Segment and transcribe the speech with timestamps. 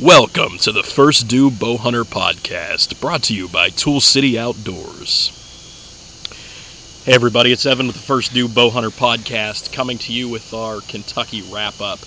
[0.00, 5.30] Welcome to the First Do Bowhunter podcast, brought to you by Tool City Outdoors.
[7.04, 10.80] Hey, everybody, it's Evan with the First Do Bowhunter podcast, coming to you with our
[10.80, 12.00] Kentucky wrap up.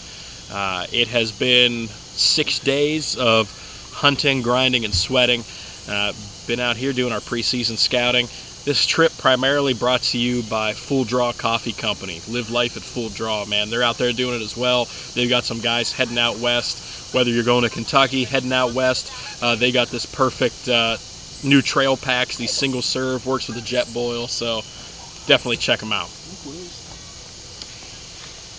[0.52, 3.49] Uh, it has been six days of
[3.94, 5.46] hunting, grinding, and sweating.
[5.88, 6.12] Uh,
[6.46, 8.28] been out here doing our preseason scouting.
[8.68, 12.20] This trip primarily brought to you by Full Draw Coffee Company.
[12.28, 13.70] Live life at Full Draw, man.
[13.70, 14.90] They're out there doing it as well.
[15.13, 17.16] They've got some guys heading out west.
[17.16, 19.09] Whether you're going to Kentucky, heading out west,
[19.41, 20.98] uh, they got this perfect uh,
[21.45, 22.35] new trail packs.
[22.35, 24.58] These single serve works with the Jetboil, so
[25.27, 26.09] definitely check them out.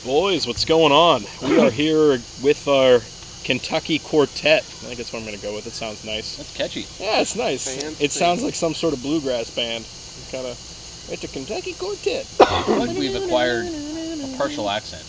[0.06, 1.24] Boys, what's going on?
[1.42, 3.00] We are here with our
[3.44, 4.60] Kentucky Quartet.
[4.60, 5.66] I think that's what I'm going to go with.
[5.66, 6.36] It sounds nice.
[6.36, 6.86] That's catchy.
[6.98, 7.80] Yeah, it's nice.
[7.80, 8.04] Fancy.
[8.04, 9.86] It sounds like some sort of bluegrass band.
[10.30, 10.58] Kind of.
[11.10, 12.26] It's a Kentucky Quartet.
[12.40, 15.02] I feel like we've acquired a partial accent.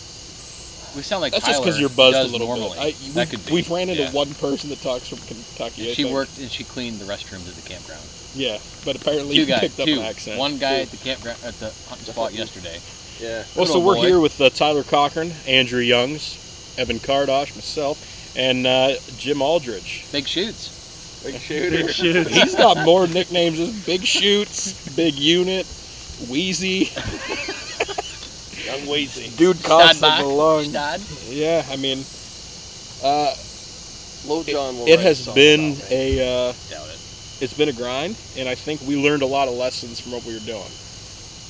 [0.96, 2.78] We sound like That's Tyler just because you're buzzed does a little normally.
[2.78, 2.96] bit.
[3.00, 3.54] I, that we, could be.
[3.54, 4.12] We've ran into yeah.
[4.12, 5.90] one person that talks from Kentucky.
[5.90, 8.02] I She worked and she cleaned the restrooms at the campground.
[8.34, 10.38] Yeah, but apparently Two you guys, picked up an accent.
[10.38, 12.80] One guy at the campground at the hunting spot yesterday.
[13.20, 13.44] Yeah.
[13.54, 14.06] Well, Good so we're boy.
[14.06, 17.98] here with uh, Tyler Cochran, Andrew Youngs, Evan Kardosh, myself,
[18.36, 20.06] and uh, Jim Aldridge.
[20.12, 21.22] Big shoots.
[21.22, 22.28] Big shooter.
[22.28, 25.66] He's got more nicknames than Big Shoots, Big Unit,
[26.30, 26.90] Wheezy.
[28.64, 29.28] Young Wheezy.
[29.36, 30.64] Dude Stad costs a the lung.
[31.28, 31.98] Yeah, I mean,
[33.04, 33.34] uh,
[34.26, 36.98] Low John will it has been a uh, Doubt it.
[37.40, 40.24] it's been a grind, and I think we learned a lot of lessons from what
[40.24, 40.70] we were doing.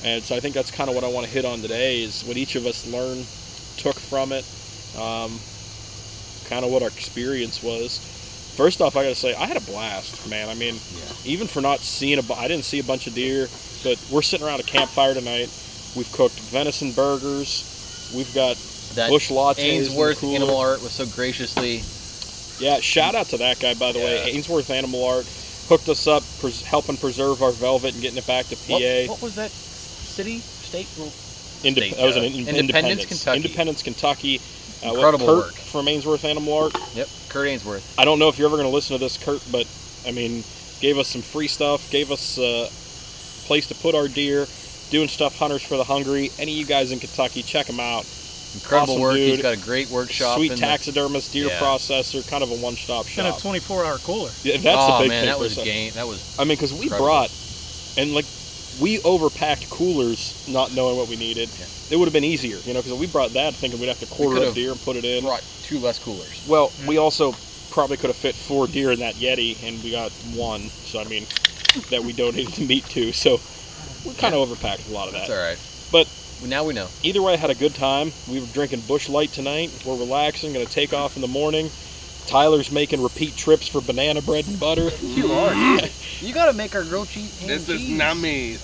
[0.03, 2.23] And so I think that's kind of what I want to hit on today is
[2.23, 3.25] what each of us learned,
[3.77, 4.43] took from it,
[4.97, 5.39] um,
[6.51, 7.97] kind of what our experience was.
[8.57, 10.49] First off, I got to say I had a blast, man.
[10.49, 11.13] I mean, Yeah.
[11.23, 13.47] even for not seeing a, I didn't see a bunch of deer,
[13.85, 15.49] but we're sitting around a campfire tonight.
[15.95, 18.11] We've cooked venison burgers.
[18.13, 18.57] We've got
[18.95, 19.59] That bush lattes.
[19.59, 20.23] in the Ainsworth.
[20.25, 21.81] Animal Art was so graciously.
[22.59, 25.25] Yeah, shout out to that guy by the way, Ainsworth Animal Art,
[25.69, 28.73] hooked us up, pres- helping preserve our velvet and getting it back to PA.
[28.73, 30.39] What, what was that city?
[30.39, 30.87] State?
[30.97, 31.11] Well,
[31.63, 33.37] Inde- state, that was an uh, in- Independence, Independence, Kentucky.
[33.37, 34.41] Independence, Kentucky.
[34.83, 35.53] Uh, Incredible Kurt work.
[35.53, 36.75] from Ainsworth Animal Art.
[36.95, 37.07] Yep.
[37.29, 37.95] Kurt Ainsworth.
[37.99, 39.67] I don't know if you're ever going to listen to this, Kurt, but
[40.07, 40.43] I mean,
[40.79, 42.67] gave us some free stuff, gave us a
[43.47, 44.47] place to put our deer,
[44.89, 46.31] doing stuff Hunters for the Hungry.
[46.39, 48.05] Any of you guys in Kentucky, check him out.
[48.53, 49.15] Incredible Awesome work.
[49.15, 50.35] He's got a great workshop.
[50.37, 51.59] Sweet taxidermist, deer Yeah.
[51.59, 53.25] processor, kind of a one-stop shop.
[53.25, 54.29] And a 24 hour cooler.
[54.43, 55.93] Yeah, that's oh the big man, thing that was game.
[55.93, 57.05] That was I mean, because we Incredible.
[57.05, 57.31] brought,
[57.97, 58.25] and like,
[58.79, 61.49] we overpacked coolers not knowing what we needed.
[61.59, 61.65] Yeah.
[61.91, 64.05] It would have been easier, you know, because we brought that thinking we'd have to
[64.05, 65.23] quarter could've up deer and put it in.
[65.23, 66.45] brought two less coolers.
[66.47, 67.03] Well, we mm-hmm.
[67.03, 67.33] also
[67.71, 70.61] probably could have fit four deer in that Yeti, and we got one.
[70.69, 71.25] So I mean,
[71.89, 73.11] that we donated the meat to.
[73.11, 73.39] So
[74.05, 75.27] we kind of overpacked a lot of that.
[75.27, 75.59] That's all right.
[75.91, 76.07] But-
[76.47, 76.87] now we know.
[77.03, 78.11] Either way, I had a good time.
[78.27, 79.71] We were drinking Busch Light tonight.
[79.85, 80.53] We're relaxing.
[80.53, 81.69] Going to take off in the morning.
[82.27, 84.89] Tyler's making repeat trips for banana bread and butter.
[85.01, 85.53] You are.
[86.21, 87.39] you got to make our grilled cheese.
[87.39, 87.97] ham This is cheese.
[87.97, 88.57] not me.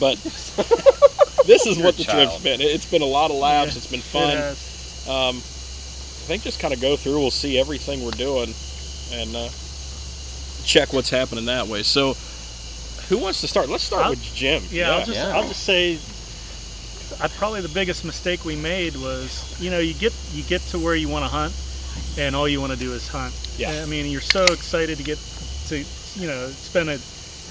[0.00, 0.18] But
[1.46, 2.28] this is You're what the child.
[2.28, 2.60] trip's been.
[2.60, 3.72] It- It's been a lot of laughs.
[3.72, 4.36] Yeah, It's been It fun.
[4.36, 5.06] has.
[5.08, 7.18] Um, I think just kind of go through.
[7.20, 8.52] We'll see everything we're doing,
[9.12, 9.48] and uh,
[10.64, 11.84] check what's happening that way.
[11.84, 12.14] So,
[13.08, 13.68] who wants to start?
[13.68, 14.62] Let's start I'll- with Jim.
[14.70, 15.36] Yeah, I'll just Yeah.
[15.36, 15.98] I'll just say,
[17.22, 20.78] I probably the biggest mistake we made was you know you get you get to
[20.80, 21.54] where you want to hunt,
[22.18, 23.34] and all you want to do is hunt.
[23.58, 23.82] Yeah.
[23.82, 25.18] I mean you're so excited to get
[25.68, 25.78] to
[26.20, 26.98] you know spend a,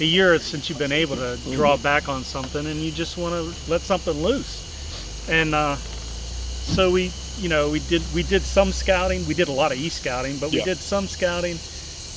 [0.00, 3.34] a year since you've been able to draw back on something, and you just want
[3.34, 8.72] to let something loose, and uh, so we you know we did we did some
[8.72, 9.26] scouting.
[9.26, 10.64] We did a lot of e scouting, but we Yeah.
[10.64, 11.58] did some scouting,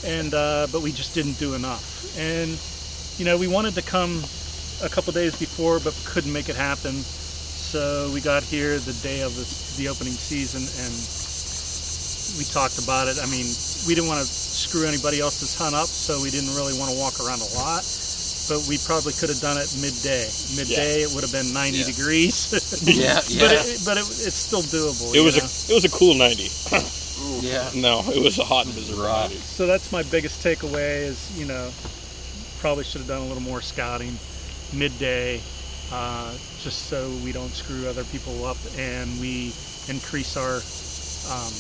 [0.06, 2.18] and uh, but we just didn't do enough.
[2.18, 2.58] And
[3.20, 4.24] you know we wanted to come
[4.84, 6.94] a couple days before, but couldn't make it happen.
[6.94, 9.46] So we got here the day of the,
[9.78, 10.94] the opening season, and
[12.38, 13.18] we talked about it.
[13.22, 13.46] I mean,
[13.88, 16.98] we didn't want to screw anybody else's hunt up, so we didn't really want to
[16.98, 17.82] walk around a lot.
[18.50, 20.26] But we probably could have done it midday.
[20.58, 21.86] Midday, it would have been 90 Yeah.
[21.86, 22.50] degrees.
[22.90, 25.14] Yeah, but it, but it, it's still doable.
[25.14, 25.46] It was know?
[25.46, 26.50] a it was a cool ninety.
[27.46, 27.70] Yeah.
[27.76, 29.30] no, it was a hot and miserable Rough.
[29.30, 29.36] 90.
[29.38, 31.70] so that's my biggest takeaway is you know
[32.60, 34.18] probably should have done a little more scouting
[34.74, 35.42] midday
[35.92, 39.54] uh, just so we don't screw other people up and we
[39.88, 40.56] increase our
[41.34, 41.52] um,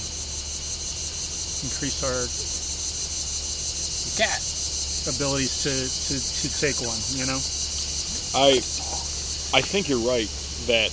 [1.63, 2.27] increase our
[4.19, 4.39] Cat.
[5.15, 7.39] abilities to, to, to take one you know
[8.35, 8.59] I
[9.51, 10.29] I think you're right
[10.67, 10.91] that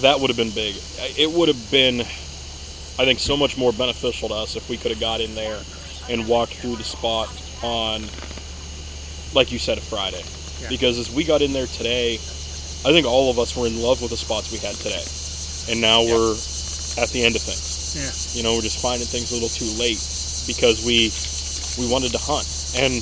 [0.00, 0.76] that would have been big.
[1.18, 4.90] It would have been, I think, so much more beneficial to us if we could
[4.90, 5.60] have got in there
[6.08, 7.28] and walked through the spot
[7.62, 8.02] on,
[9.34, 10.22] like you said, a Friday.
[10.60, 10.68] Yeah.
[10.68, 14.02] Because as we got in there today, I think all of us were in love
[14.02, 15.02] with the spots we had today,
[15.72, 16.34] and now we're
[17.02, 17.73] at the end of things.
[17.94, 18.10] Yeah.
[18.32, 19.98] You know, we're just finding things a little too late.
[20.46, 21.08] because we
[21.78, 22.46] we wanted to hunt,
[22.76, 22.94] and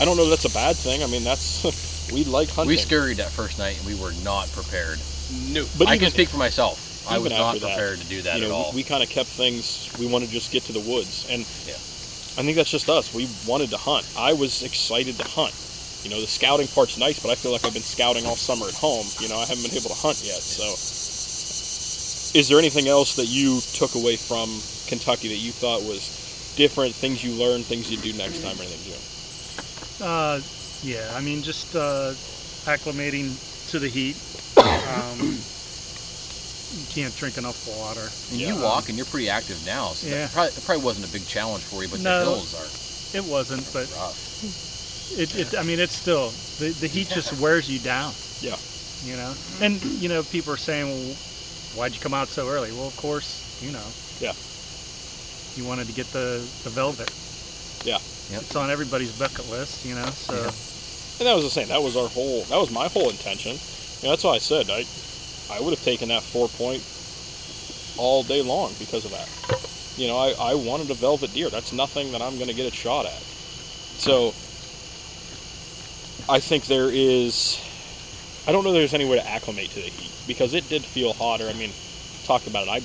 [0.00, 1.02] I don't know if that's a bad thing.
[1.02, 1.64] I mean, that's
[2.12, 2.68] we like hunting.
[2.68, 4.98] We scurried that first night and we were not prepared.
[5.48, 5.64] No.
[5.78, 6.84] But I even- can speak for myself.
[7.10, 8.72] I was not after that, prepared to do that you at know, all.
[8.74, 9.88] we, kind of kept things.
[9.98, 11.72] We wanted to just get to the woods, and Yeah.
[12.36, 13.14] I think that's just us.
[13.14, 14.04] We wanted to hunt.
[14.16, 15.54] I was excited to hunt.
[16.04, 18.68] You know, the scouting part's nice, but I feel like I've been scouting all summer
[18.68, 19.06] at home.
[19.20, 20.36] You know, I haven't been able to hunt yet.
[20.44, 20.68] So,
[22.34, 24.48] is there anything else that you took away from
[24.88, 26.94] Kentucky that you thought was different?
[26.94, 29.00] Things you learned, things you do next time, or anything, Jim?
[30.06, 30.40] Uh,
[30.82, 32.12] yeah, I mean, just uh,
[32.70, 33.34] acclimating
[33.70, 34.16] to the heat.
[34.58, 35.18] Um,
[36.78, 38.08] you can't drink enough water.
[38.30, 38.54] And Yeah.
[38.54, 40.26] you walk and you're pretty active now, so Yeah.
[40.26, 42.18] that probably, that probably wasn't a big challenge for you, but No.
[42.18, 45.18] the hills are It wasn't, but rough.
[45.18, 48.12] it, it I mean, it's still the the heat just wears you down.
[48.42, 48.56] Yeah.
[49.04, 51.16] You know, and you know, people are saying, well,
[51.78, 52.72] why'd you come out so early?
[52.72, 53.86] Well, of course, you know.
[54.18, 54.34] Yeah.
[55.54, 57.10] You wanted to get the the velvet.
[57.86, 57.98] Yeah.
[58.30, 58.42] Yep.
[58.42, 60.06] It's on everybody's bucket list, you know.
[60.06, 60.34] So.
[60.34, 60.50] Yeah.
[61.18, 61.68] And that was the same.
[61.68, 62.42] That was our whole.
[62.44, 63.52] That was my whole intention.
[63.52, 64.84] You know, that's why I said I,
[65.54, 66.82] I would have taken that four point
[67.96, 69.28] all day long because of that.
[69.98, 71.50] You know, I, I wanted a velvet deer.
[71.50, 73.22] That's nothing that I'm going to get a shot at.
[73.98, 74.28] So
[76.28, 77.64] I think there is.
[78.46, 81.12] I don't know there's any way to acclimate to the heat because it did feel
[81.14, 81.48] hotter.
[81.48, 81.70] I mean,
[82.24, 82.70] talk about it.
[82.70, 82.80] I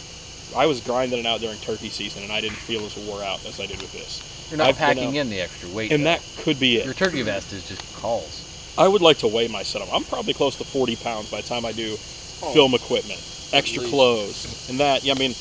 [0.56, 3.44] I was grinding it out during turkey season and I didn't feel as wore out
[3.46, 4.22] as I did with this.
[4.50, 5.92] You're not I've been packing out- in the extra weight.
[5.92, 6.12] And though.
[6.16, 6.86] that could be it.
[6.86, 8.50] your turkey vest is just calls.
[8.78, 9.94] I would like to weigh my setup.
[9.94, 11.98] I'm probably close to 40 pounds by the time I do
[12.42, 13.22] Oh, film equipment,
[13.54, 13.94] extra least.
[13.94, 15.04] clothes, and that.
[15.06, 15.34] Yeah, I mean,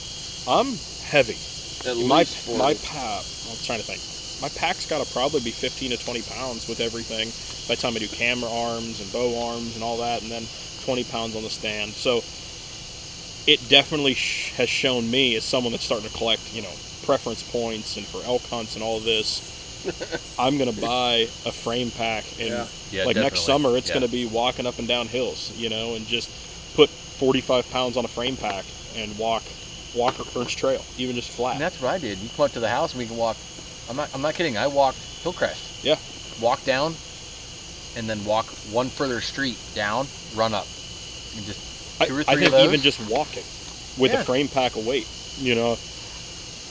[0.46, 1.34] I'm heavy.
[1.88, 2.58] At my least 40.
[2.62, 3.24] my pack.
[3.50, 4.00] I'm trying to think.
[4.40, 7.26] My pack's got to probably be 15 to 20 pounds with everything
[7.66, 10.44] by the time I do camera arms and bow arms and all that, and then
[10.84, 11.92] 20 pounds on the stand.
[11.92, 12.18] So
[13.50, 16.72] it definitely sh- has shown me as someone that's starting to collect, you know,
[17.04, 19.48] preference points and for elk hunts and all of this.
[20.38, 22.66] I'm gonna buy a frame pack and Yeah.
[22.92, 23.94] Yeah, like next summer it's Yeah.
[23.94, 26.28] going to be walking up and down hills you know and just
[26.76, 28.64] put 45 pounds on a frame pack
[28.94, 29.42] and walk
[29.94, 32.18] walk Ernst Trail even just flat And that's what I did.
[32.18, 33.36] You come up to the house and we can walk.
[33.88, 34.10] I'm not.
[34.14, 34.56] I'm not kidding.
[34.56, 35.84] I walked Hillcrest.
[35.84, 35.96] Yeah.
[36.40, 36.94] Walk down,
[37.96, 40.66] and then walk one further street down, run up,
[41.36, 42.68] and just I, two or I think of those.
[42.68, 43.44] even just walking
[43.98, 44.20] with Yeah.
[44.20, 45.06] a frame pack of weight
[45.38, 45.76] you know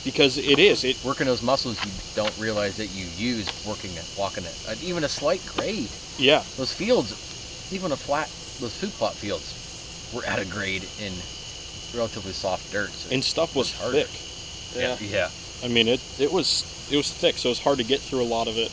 [0.03, 4.05] because it is it working those muscles you don't realize that you use working it,
[4.17, 4.55] walking it.
[4.67, 5.89] Uh, even a slight grade.
[6.17, 7.11] yeah Those fields,
[7.71, 8.27] even a flat,
[8.59, 9.53] those food plot fields,
[10.13, 11.13] were at a grade in
[11.95, 12.89] relatively soft dirt.
[12.89, 14.03] So and stuff was It's harder.
[14.03, 14.97] thick Yeah.
[14.99, 15.29] yeah.
[15.63, 18.23] I mean it it was it was thick so it was hard to get through
[18.23, 18.71] a lot of it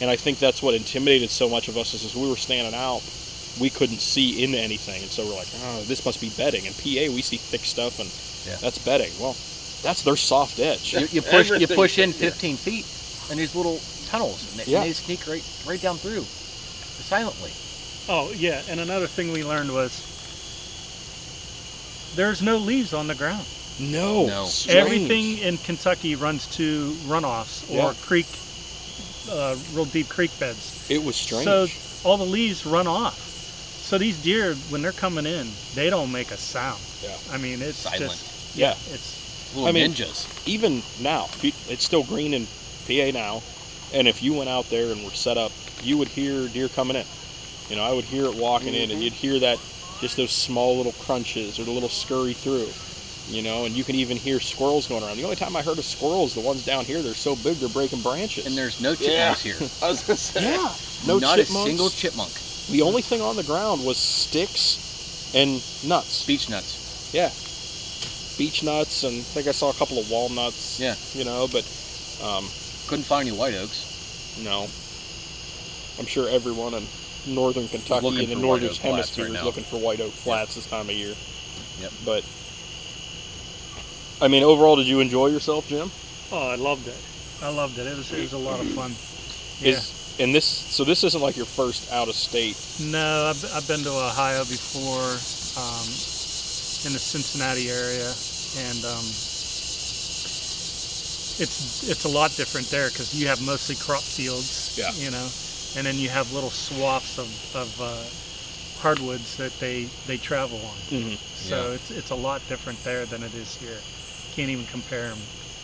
[0.00, 2.74] and I think that's what intimidated so much of us is as we were standing
[2.74, 3.02] out
[3.60, 6.74] we couldn't see into anything and so we're like oh this must be bedding and
[6.76, 8.08] PA we see thick stuff and
[8.46, 8.56] Yeah.
[8.60, 9.34] that's bedding well
[9.82, 12.30] that's their soft edge You, you push you push in yeah.
[12.30, 12.86] 15 feet,
[13.30, 14.78] and these little tunnels, and they, Yeah.
[14.82, 16.22] and they sneak right right down through,
[17.04, 17.52] silently.
[18.08, 19.92] Oh yeah, and another thing we learned was
[22.16, 23.44] there's no leaves on the ground.
[23.78, 24.26] No.
[24.26, 24.48] No.
[24.68, 27.94] Everything in Kentucky runs to runoffs or Yeah.
[28.00, 28.26] creek,
[29.30, 30.86] uh, real deep creek beds.
[30.90, 31.44] It was strange.
[31.44, 31.66] So
[32.08, 33.18] all the leaves run off.
[33.18, 36.80] So these deer, when they're coming in, they don't make a sound.
[37.02, 37.16] Yeah.
[37.32, 38.00] I mean, it's Silent.
[38.02, 38.72] just yeah.
[38.72, 40.26] it's Little I mean- ninjas.
[40.46, 42.46] Even now, it's still green in
[42.86, 43.42] PA now,
[43.94, 46.96] and if you went out there and were set up, you would hear deer coming
[46.96, 47.06] in.
[47.70, 49.58] You know, I would hear it walking in, and you'd hear that
[50.00, 52.68] just those small little crunches or the little scurry through.
[53.28, 55.18] You know, and you can even hear squirrels going around.
[55.18, 57.68] The only time I heard of squirrels, the ones down here, they're so big they're
[57.68, 58.46] breaking branches.
[58.46, 59.34] And there's no Yeah.
[59.34, 59.56] chipmunks here.
[59.82, 60.42] I was gonna say.
[60.42, 60.74] yeah,
[61.06, 61.50] no Not chipmunks.
[61.50, 62.32] a single chipmunk.
[62.70, 66.24] The only thing on the ground was sticks and nuts.
[66.24, 67.10] Beech nuts.
[67.12, 67.30] Yeah.
[68.38, 70.80] Beech nuts, and I think I saw a couple of walnuts.
[70.80, 70.94] Yeah.
[71.14, 71.64] You know, but
[72.24, 72.44] um,
[72.88, 74.38] Couldn't find any white oaks.
[74.42, 74.68] no.
[75.98, 76.84] I'm sure everyone in
[77.26, 78.82] northern Kentucky looking in the northern white oak flats
[79.16, 81.14] hemisphere right is looking for white oak flats this time of year.
[81.80, 81.92] Yep.
[82.04, 82.24] But
[84.20, 85.90] I mean, overall, did you enjoy yourself, Jim?
[86.32, 86.96] oh, I loved it.
[87.42, 87.86] I loved it.
[87.86, 88.90] It was it was a lot of fun.
[89.62, 89.78] Yeah.
[89.78, 92.56] Is and this so this isn't like your first out of state.
[92.90, 95.14] No, I've, I've been to Ohio before,
[95.62, 95.86] um,
[96.86, 98.10] in the Cincinnati area,
[98.66, 99.06] and um,
[101.38, 104.90] it's it's a lot different there because you have mostly crop fields, Yeah.
[104.98, 105.28] you know,
[105.78, 110.78] and then you have little swaths of, of uh, hardwoods that they they travel on.
[110.90, 111.14] Mm-hmm.
[111.14, 113.78] So it's it's a lot different there than it is here.
[114.38, 115.18] Can't even compare them,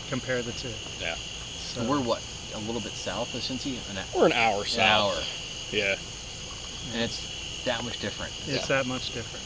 [0.09, 0.67] compare the two.
[0.99, 1.15] Yeah.
[1.15, 2.21] So And we're what?
[2.55, 3.79] A little bit south of Cincy?
[3.89, 5.15] An, hou- We're an hour an south.
[5.15, 5.23] hour.
[5.71, 5.95] Yeah.
[6.91, 8.33] And it's that much different.
[8.47, 9.45] it's that much different.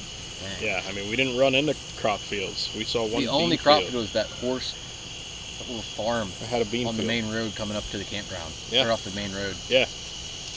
[0.57, 0.65] Dang.
[0.67, 0.81] Yeah.
[0.89, 2.73] I mean, we didn't run into crop fields.
[2.75, 3.21] We saw one.
[3.21, 3.91] The only crop field.
[3.91, 4.73] field was that horse
[5.59, 8.05] a little farm I had a bean on the main road coming up to the
[8.05, 8.51] campground.
[8.71, 8.85] Yeah.
[8.85, 9.55] Right off the main road.
[9.67, 9.85] Yeah.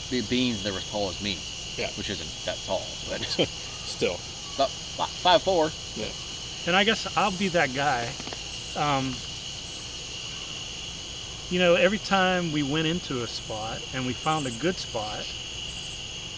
[0.09, 1.37] The beans they were as tall as me.
[1.77, 1.91] Yeah.
[1.99, 3.21] Which isn't that tall, but
[3.85, 4.17] Still.
[4.55, 5.69] about fi- five four.
[5.95, 6.09] Yeah.
[6.67, 8.09] And I guess I'll be that guy.
[8.77, 9.15] Um,
[11.51, 15.27] you know, every time we went into a spot and we found a good spot,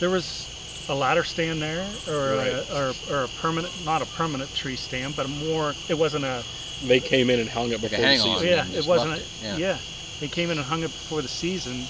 [0.01, 0.51] there was
[0.89, 2.53] a ladder stand there, or Right.
[2.53, 5.75] a, or, or a permanent, not a permanent tree stand, but a more.
[5.89, 6.43] It wasn't a.
[6.85, 8.39] They came in and hung it Like a before the hang-on.
[8.41, 8.49] season.
[8.49, 9.13] Yeah, and it wasn't.
[9.13, 9.57] A, it, yeah.
[9.57, 9.79] yeah.
[10.21, 11.85] they came in and hung it before the season,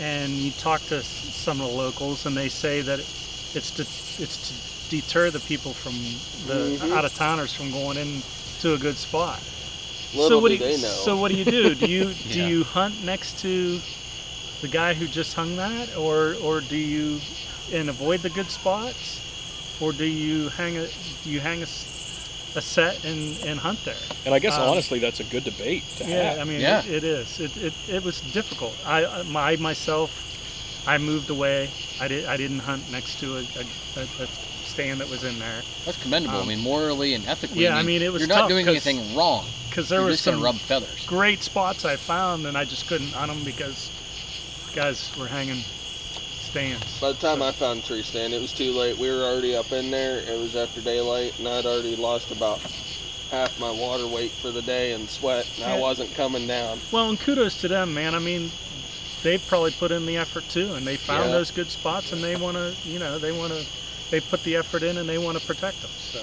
[0.00, 3.82] and you talk to some of the locals, and they say that it's to
[4.22, 5.94] it's to deter the people from
[6.46, 6.92] the Mhm.
[6.92, 8.22] out of towners from going in
[8.60, 9.40] to a good spot.
[10.12, 10.88] Little so what do do you, they know.
[10.88, 11.74] So what do you do?
[11.74, 12.46] Do you do Yeah.
[12.48, 13.80] you hunt next to
[14.60, 17.20] the guy who just hung that, or or do you
[17.72, 19.20] and avoid the good spots,
[19.80, 20.86] or do you hang a
[21.24, 23.96] do you hang a, s- a set and and hunt there?
[24.26, 26.38] And I guess Um, honestly, that's a good debate to Yeah, have.
[26.40, 26.82] I mean Yeah.
[26.84, 27.40] it, it is.
[27.40, 28.74] It, it it was difficult.
[28.86, 30.10] I I- my myself,
[30.86, 31.70] I moved away.
[32.00, 34.26] I did I didn't hunt next to a, a, a, a
[34.66, 36.36] stand that was in there That's commendable.
[36.38, 37.62] Um, I mean, morally and ethically.
[37.64, 39.44] yeah, I mean, it was you're not doing anything wrong.
[39.72, 41.06] Because there you're was some rub feathers.
[41.06, 43.90] great spots I found, and I just couldn't on them because
[44.74, 47.00] guys were hanging stands.
[47.00, 48.98] By the time I found a tree stand, it was too late.
[48.98, 50.18] We were already up in there.
[50.18, 52.60] It was after daylight, and I'd already lost about
[53.30, 56.78] half my water weight for the day in sweat, and I wasn't coming down.
[56.90, 58.14] Well, and kudos to them, man.
[58.14, 58.50] I mean,
[59.22, 61.36] they've probably put in the effort too, and they found Yeah.
[61.36, 63.64] those good spots, and they want to, you know, they want to,
[64.10, 65.90] they put the effort in, and they want to protect them.
[66.12, 66.22] So.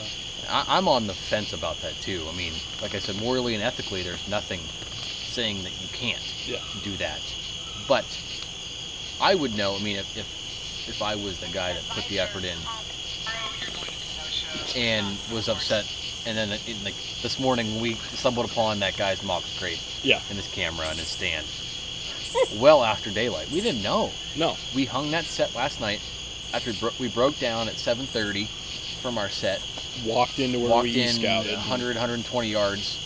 [0.50, 2.24] I, I'm on the fence about that too.
[2.32, 6.60] I mean, like I said, morally and ethically, there's nothing saying that you can't Yeah.
[6.84, 7.20] do that.
[7.88, 8.06] But
[9.22, 9.76] I would know.
[9.76, 12.58] I mean, if if, if I was the guy that put the effort in
[14.76, 15.86] and was upset,
[16.26, 20.20] and then it, like this morning we stumbled upon that guy's mock scrape Yeah.
[20.30, 21.46] and his camera and his stand.
[22.60, 24.12] well after daylight, we didn't know.
[24.36, 24.56] No.
[24.76, 26.02] We hung that set last night
[26.54, 28.48] after we broke down at 7:30
[29.02, 29.62] from our set
[30.06, 31.54] Walked into where walked we in scouted.
[31.54, 32.98] 100 120 yards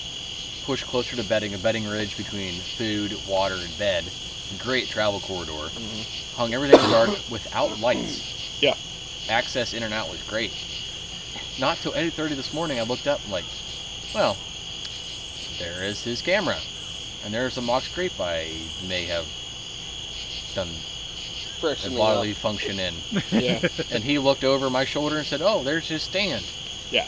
[0.65, 4.05] pushed closer to bedding a bedding ridge between food water and bed
[4.59, 6.05] great travel corridor Mhm.
[6.35, 8.21] hung everything in the dark without lights
[8.61, 8.75] Yeah.
[9.27, 10.51] access in and out was great
[11.57, 13.45] not till 8.30 this morning i looked up and like
[14.13, 14.37] well
[15.57, 16.57] there is his camera
[17.25, 18.51] and there's a mock scrape i
[18.87, 19.25] may have
[20.53, 20.69] done
[21.63, 22.37] a Freshening bodily up.
[22.37, 22.93] function in
[23.31, 23.59] Yeah.
[23.91, 26.45] and he looked over my shoulder and said oh there's his stand
[26.91, 27.07] Yeah.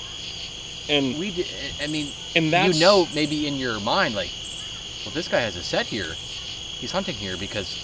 [0.90, 1.48] And we did
[1.82, 4.32] i mean and that's you know maybe in your mind like
[5.06, 6.16] well this guy has a set here
[6.80, 7.82] he's hunting here because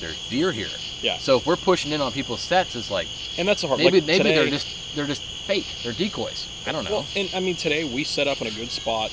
[0.00, 0.68] there's deer here
[1.02, 1.18] Yeah.
[1.18, 3.08] so if we're pushing in on people's sets it's like
[3.38, 3.80] and that's a hard.
[3.80, 7.06] maybe like maybe today, they're just they're just fake they're decoys i don't know Well,
[7.16, 9.12] and I mean today we set up in a good spot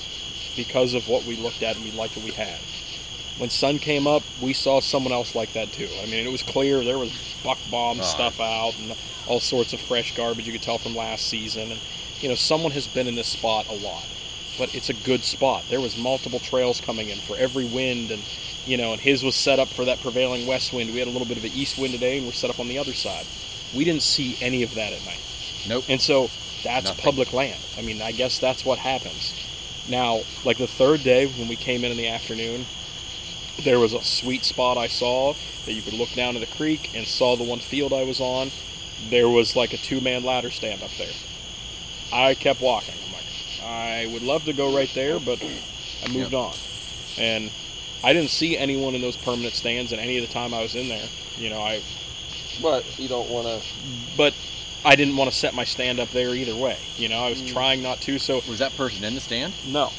[0.56, 2.60] because of what we looked at and we liked what we had.
[3.40, 5.90] When sun came up, we saw someone else like that too.
[6.02, 7.12] I mean, it was clear there was
[7.44, 8.04] buck bomb Oh.
[8.04, 8.96] stuff out and
[9.28, 11.72] all sorts of fresh garbage you could tell from last season.
[11.72, 11.80] And
[12.22, 14.06] you know, someone has been in this spot a lot,
[14.58, 15.64] but it's a good spot.
[15.70, 18.22] There was multiple trails coming in for every wind, and
[18.66, 20.94] you know, and his was set up for that prevailing west wind.
[20.94, 22.68] We had a little bit of an east wind today, and we're set up on
[22.68, 23.26] the other side.
[23.76, 25.20] We didn't see any of that at night.
[25.68, 26.30] nope And so
[26.64, 27.04] that's Nothing.
[27.04, 27.60] public land.
[27.78, 29.34] I mean, I guess that's what happens.
[29.90, 32.66] Now, like the third day when we came in in the afternoon,
[33.62, 35.34] there was a sweet spot I saw
[35.66, 38.20] that you could look down to the creek and saw the one field I was
[38.20, 38.52] on.
[39.10, 41.12] There was like a two man ladder stand up there.
[42.12, 42.96] I kept walking.
[43.08, 43.24] I'm like,
[43.66, 45.42] I would love to go right there, but
[46.04, 46.34] I moved Yep.
[46.34, 46.54] on.
[47.18, 47.52] And
[48.04, 50.76] I didn't see anyone in those permanent stands at any of the time I was
[50.76, 51.08] in there.
[51.38, 51.82] You know, I
[52.62, 53.62] But you don't want to.
[54.18, 54.34] but
[54.86, 56.78] I didn't want to set my stand up there either way.
[56.98, 57.48] You know, I was Mm.
[57.54, 58.20] trying not to.
[58.20, 59.92] So was that person in the stand no.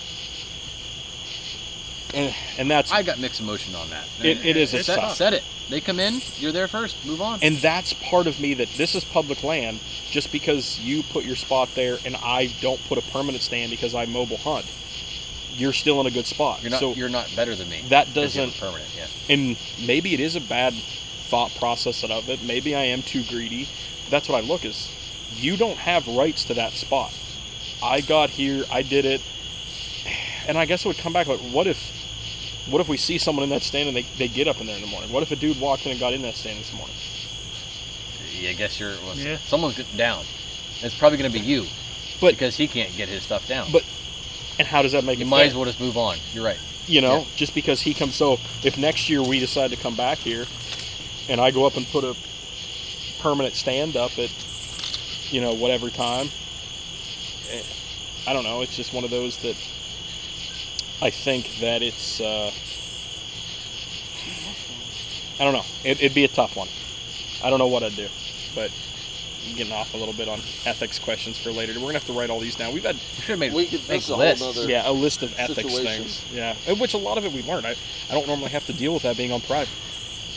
[2.15, 5.17] And and that's i got mixed emotion on that It- it is, it's set, tough.
[5.17, 8.55] set it they come in you're there first move on and that's part of me
[8.55, 9.81] that this is public land.
[10.11, 13.95] Just because you put your spot there and I don't put a permanent stand because
[13.97, 14.65] I mobile hunt,
[15.57, 16.63] you're still in a good spot.
[16.63, 18.91] you're not so you're not better than me that 'cause you have a doesn't permanent
[18.97, 22.43] yeah and maybe it is a bad thought process of it.
[22.43, 23.67] Maybe I am too greedy.
[24.11, 24.89] That's what I look is
[25.35, 27.13] you don't have rights to that spot.
[27.83, 29.21] I got here, I did it,
[30.47, 32.04] and I guess it would come back like, what if,
[32.69, 34.77] what if we see someone in that stand and they, they get up in there
[34.77, 35.13] in the morning?
[35.13, 36.95] What if a dude walked in and got in that stand this morning?
[38.39, 39.39] Yeah, I guess you're well, Yeah.
[39.47, 40.25] someone's getting down
[40.83, 41.67] it's probably going to be you
[42.21, 43.85] But- because he can't get his stuff down But
[44.59, 45.47] And how does that make you it might fair?
[45.49, 47.25] as well just move on you're right you know, Yeah.
[47.37, 48.15] just because he comes.
[48.15, 50.47] So if next year we decide to come back here,
[51.31, 52.15] and I go up and put a
[53.21, 54.31] permanent stand up at,
[55.31, 56.31] you know, whatever time,
[57.51, 57.63] eh,
[58.27, 58.61] I don't know.
[58.61, 59.57] It's just one of those that
[61.03, 62.21] I think that it's.
[62.21, 62.51] Uh,
[65.41, 65.65] I don't know.
[65.85, 66.69] It, it'd be a tough one.
[67.43, 68.09] I don't know what I'd do,
[68.55, 68.71] but
[69.57, 71.75] getting off a little bit on ethics questions for later.
[71.75, 72.73] We're gonna have to write all these down.
[72.73, 74.67] We've had We should have made We could- make that's a whole lists.
[74.67, 76.21] yeah a list of ethics Situations.
[76.21, 76.35] things.
[76.35, 77.67] Yeah, which a lot of it we learned.
[77.67, 77.75] I,
[78.09, 79.69] I don't normally have to deal with that being on private.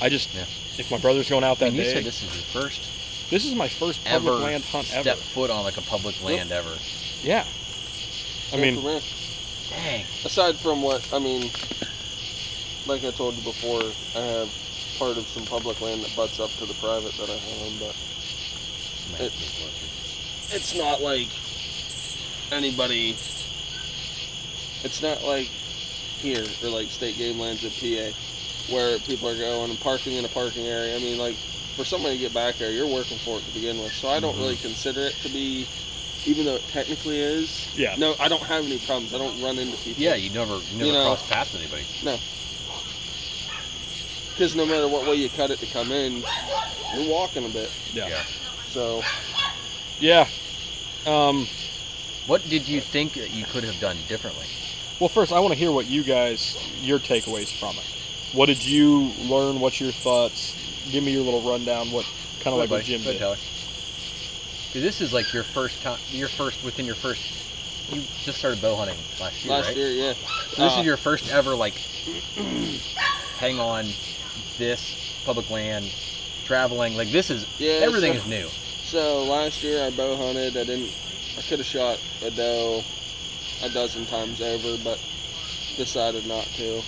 [0.02, 0.42] I just Yeah.
[0.78, 1.94] if my brother's going out that And you day.
[1.94, 2.82] said this is your first
[3.30, 5.16] this is my first public ever land hunt step ever.
[5.22, 6.76] foot on like a public land ever.
[7.24, 7.46] Yeah.
[8.52, 9.02] I mean, for me.
[9.70, 10.06] Dang.
[10.26, 11.52] aside from what I mean,
[12.86, 13.82] like I told you before,
[14.16, 14.50] I have
[14.98, 17.96] part of some public land that butts up to the private that I own, but
[19.20, 19.34] It-
[20.54, 21.28] it's not like
[22.52, 23.16] anybody.
[24.84, 25.48] It's not like
[26.22, 28.12] here or like state game lands at PA,
[28.74, 30.96] where people are going and parking in a parking area.
[30.96, 31.36] I mean, like
[31.76, 33.94] for somebody to get back there, you're working for it to begin with.
[33.94, 34.40] So I don't Mhm.
[34.40, 35.68] really consider it to be,
[36.28, 37.68] even though it technically is.
[37.76, 37.96] Yeah.
[37.98, 39.14] No, I don't have any problems.
[39.14, 40.04] I don't run into people.
[40.04, 41.84] Yeah, you never you never You know- cross paths with anybody.
[42.04, 42.18] No.
[44.34, 46.24] Because no matter what way you cut it to come in,
[46.96, 47.72] you're walking a bit.
[47.94, 48.08] yeah.
[48.10, 48.24] Yeah.
[48.70, 49.02] So
[50.00, 50.28] Yeah.
[51.06, 51.48] Um,
[52.28, 54.46] What did you think that you could have done differently?
[55.00, 57.86] well, first, I want to hear what you guys, your takeaways from it.
[58.34, 59.60] What did you learn?
[59.60, 60.54] What's your thoughts?
[60.92, 61.92] Give me your little rundown.
[61.92, 62.06] What
[62.42, 63.20] kind of like what Jim Go did.
[63.20, 63.38] Tyler.
[64.74, 67.22] 'Cause this is like your first time, your first within your first.
[67.92, 69.78] You just started bow hunting last year, last right?
[69.78, 70.14] year, yeah.
[70.14, 71.74] So this Uh, is your first ever like
[73.40, 73.88] hang on
[74.58, 75.90] this public land
[76.46, 78.50] traveling like this is Yeah, everything so- is new.
[78.84, 80.56] So last year I bow hunted.
[80.58, 80.92] I didn't.
[81.38, 82.84] I could have shot a doe
[83.64, 85.00] a dozen times over, but
[85.78, 86.82] decided not to.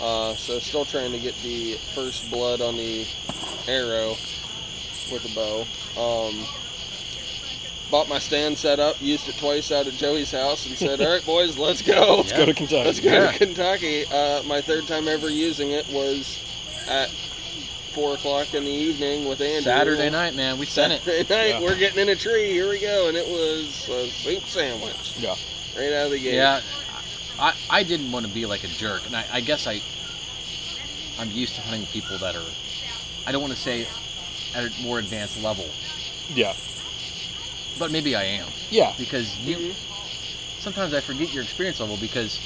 [0.00, 3.06] Uh, so still trying to get the first blood on the
[3.68, 4.10] arrow
[5.12, 5.64] with a bow.
[5.96, 6.46] Um,
[7.90, 11.12] bought my stand set up, used it twice out at Joey's house, and said, "All
[11.12, 12.84] right, boys, let's go." Let's go to Kentucky.
[12.84, 13.32] Let's go Yeah.
[13.32, 14.04] to Kentucky.
[14.06, 16.38] Uh, my third time ever using it was
[16.88, 17.10] at
[17.92, 19.62] four o'clock in the evening with Andy.
[19.64, 21.04] Saturday night, man, we sent it.
[21.30, 21.60] Night, Yeah.
[21.60, 22.50] we're getting in a tree.
[22.50, 25.34] Here we go, and it was a soup sandwich Yeah.
[25.76, 26.34] right out of the gate.
[26.36, 26.62] Yeah,
[27.38, 29.82] I, I didn't want to be like a jerk, and I, I guess I
[31.18, 32.42] I'm used to hunting people that are
[33.26, 33.86] I don't want to say
[34.54, 35.66] at a more advanced level,
[36.34, 36.54] Yeah.
[37.78, 38.92] but maybe I am Yeah.
[38.98, 39.74] because you Mhm.
[40.60, 42.38] sometimes I forget your experience level because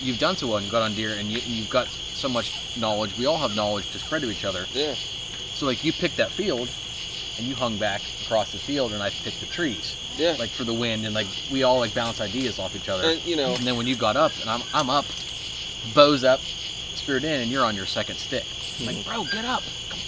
[0.00, 2.28] you've done so well and you got on deer and, you, and you've got so
[2.28, 3.10] much knowledge.
[3.18, 4.66] We all have knowledge to spread to each other.
[4.72, 4.94] yeah,
[5.54, 6.68] So like you picked that field
[7.38, 10.36] and you hung back across the field and I picked the trees yeah.
[10.38, 13.10] like for the wind and like we all like bounce ideas off each other.
[13.10, 15.04] and you know, And then when you got up and I'm I'm up,
[15.94, 16.40] bows up,
[16.94, 18.44] spirit in, and you're on your second stick.
[18.80, 19.62] I'm like, bro, get up.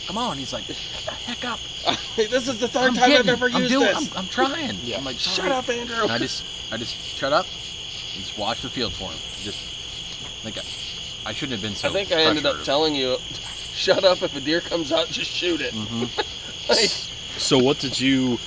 [0.07, 0.37] Come, come on.
[0.39, 1.61] He's like, "Get the heck up.
[2.17, 4.13] this is the 3rd I'm time getting, I've ever I'm used doing, this.
[4.13, 4.77] I'm, I'm trying.
[4.83, 4.99] Yeah.
[4.99, 6.03] I'm like, Shut up, Andrew.
[6.03, 9.19] And I just I just shut up and just watch the field for him.
[9.43, 9.59] Just
[10.45, 13.17] like I, I shouldn't have been so I think I ended up telling you,
[13.75, 14.23] shut up.
[14.23, 15.73] If a deer comes out, just shoot it.
[15.83, 16.69] Mhm.
[16.69, 16.91] Like,
[17.41, 18.39] So what did you?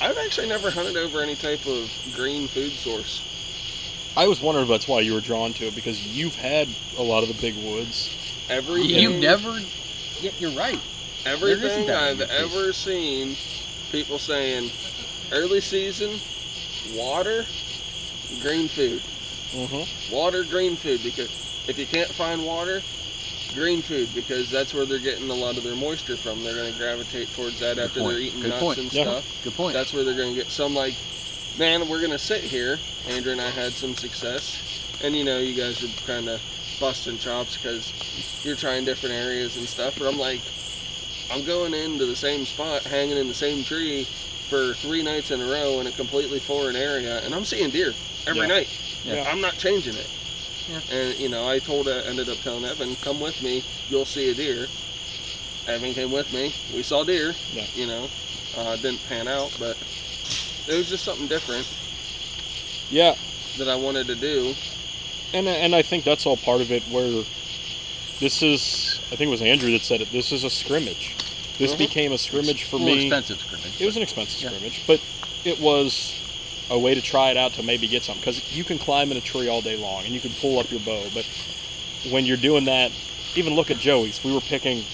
[0.00, 3.28] I've actually never hunted over any type of green food source.
[4.16, 7.02] I was wondering if that's why you were drawn to it because you've had a
[7.02, 8.14] lot of the big woods.
[8.50, 9.58] Everything, You've never.
[10.22, 10.78] Yeah, you're right.
[11.26, 13.36] everything I've ever seen,
[13.90, 14.70] people saying,
[15.32, 16.10] early season,
[16.96, 17.44] water,
[18.40, 19.02] green food.
[19.52, 20.14] Mm-hmm.
[20.14, 21.00] water, green food.
[21.02, 21.28] Because
[21.68, 22.80] if you can't find water,
[23.54, 26.42] green food because that's where they're getting a lot of their moisture from.
[26.42, 28.12] They're going to gravitate towards that Good after point.
[28.12, 28.78] they're eating Good nuts point.
[28.78, 29.02] and Yeah.
[29.02, 29.40] stuff.
[29.44, 29.74] Good point.
[29.74, 30.94] That's where they're going to get some like,
[31.58, 32.78] man, we're going to sit here.
[33.08, 34.56] Andrew and I had some success,
[35.02, 36.40] and you know, you guys are kind of
[36.82, 37.94] busting chops because
[38.44, 39.96] you're trying different areas and stuff.
[39.96, 40.40] But I'm like,
[41.30, 44.02] I'm going into the same spot, hanging in the same tree
[44.50, 47.94] for three nights in a row in a completely foreign area, and I'm seeing deer
[48.26, 48.46] every Yeah.
[48.48, 48.68] night.
[49.04, 49.30] Yeah.
[49.30, 50.08] I'm not changing it.
[50.68, 50.80] Yeah.
[50.90, 53.62] And you know, I told, uh, ended up telling Evan, "Come with me.
[53.88, 54.68] You'll see a deer."
[55.68, 56.52] Evan came with me.
[56.74, 57.32] We saw deer.
[57.54, 57.64] Yeah.
[57.76, 58.10] You know,
[58.58, 59.76] uh, didn't pan out, but
[60.66, 61.64] it was just something different
[62.90, 63.14] Yeah,
[63.58, 64.54] that I wanted to do.
[65.32, 66.82] And and I think that's all part of it.
[66.84, 67.24] Where
[68.20, 70.10] this is, I think it was Andrew that said it.
[70.12, 71.10] This is a scrimmage.
[71.58, 71.78] This Mhm.
[71.78, 73.06] became a scrimmage for me.
[73.06, 73.80] expensive scrimmage.
[73.80, 74.48] It was an expensive Yeah.
[74.50, 75.00] scrimmage, but
[75.44, 76.12] it was
[76.70, 78.20] a way to try it out to maybe get something.
[78.20, 80.70] Because you can climb in a tree all day long and you can pull up
[80.70, 81.24] your bow, but
[82.10, 82.90] when you're doing that,
[83.34, 84.22] even look at Joey's.
[84.24, 84.84] We were picking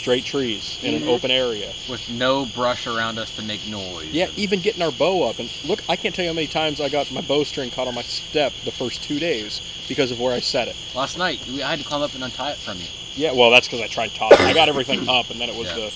[0.00, 1.08] straight trees in an Mhm.
[1.08, 1.70] open area.
[1.88, 4.08] with no brush around us to make noise.
[4.12, 6.80] Yeah, even getting our bow up and look, I can't tell you how many times
[6.80, 10.32] I got my bowstring caught on my step the first two days because of where
[10.32, 10.76] I set it.
[10.94, 12.86] Last night, we- I had to climb up and untie it from you.
[13.16, 14.32] Yeah, well, that's because I tried toss.
[14.40, 15.74] I got everything up, and then it was Yeah.
[15.76, 15.92] the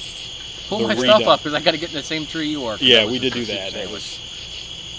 [0.68, 2.64] Pull The my stuff up because I got to get in the same tree you
[2.66, 2.76] are.
[2.80, 3.04] yeah.
[3.06, 3.74] We did do that.
[3.74, 4.18] It was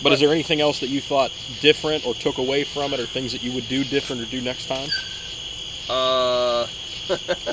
[0.04, 3.06] But is there anything else that you thought different or took away from it, or
[3.08, 4.90] things that you would do different or do next time?
[5.90, 6.68] Uh,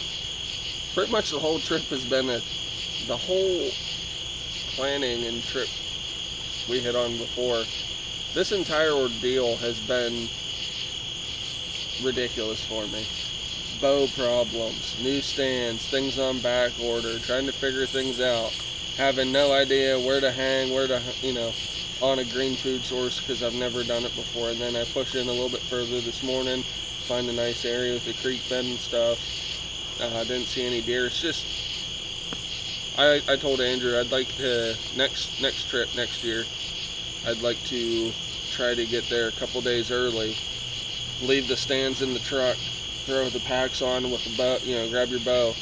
[0.95, 2.41] pretty much the whole trip has been a,
[3.07, 3.71] the whole
[4.75, 5.69] planning and trip
[6.69, 7.65] we hit on before.
[8.35, 10.29] This entire ordeal has been
[12.03, 13.07] ridiculous for me.
[13.81, 18.53] Bow problems, new stands, things on back order, trying to figure things out,
[18.97, 21.53] having no idea where to hang, where to, you know,
[22.01, 24.51] on a green food source because I've never done it before.
[24.51, 27.95] And then I push in a little bit further this morning, find a nice area
[27.95, 29.19] with the creek bed and stuff.
[30.03, 31.07] Uh, I didn't see any deer.
[31.07, 31.47] It's just,
[32.99, 36.45] I, I told Andrew I'd like to next next trip next year.
[37.25, 38.11] I'd like to
[38.51, 40.37] try to get there a couple days early,
[41.23, 42.57] leave the stands in the truck,
[43.07, 45.55] throw the packs on with a bow, you know, grab your bow,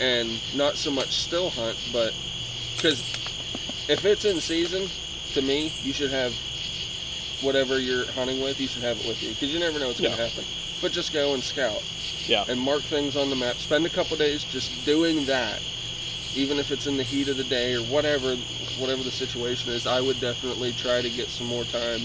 [0.00, 2.14] and not so much still hunt, but
[2.76, 3.00] because
[3.88, 4.88] if it's in season,
[5.34, 6.32] to me, you should have
[7.42, 10.00] whatever you're hunting with, you should have it with you because you never know what's
[10.00, 10.44] going to happen.
[10.80, 11.82] But just go and scout
[12.26, 12.44] Yeah.
[12.48, 13.56] and mark things on the map.
[13.56, 15.60] Spend a couple days just doing that,
[16.34, 18.36] even if it's in the heat of the day or whatever,
[18.78, 19.86] whatever the situation is.
[19.86, 22.00] I would definitely try to get some more time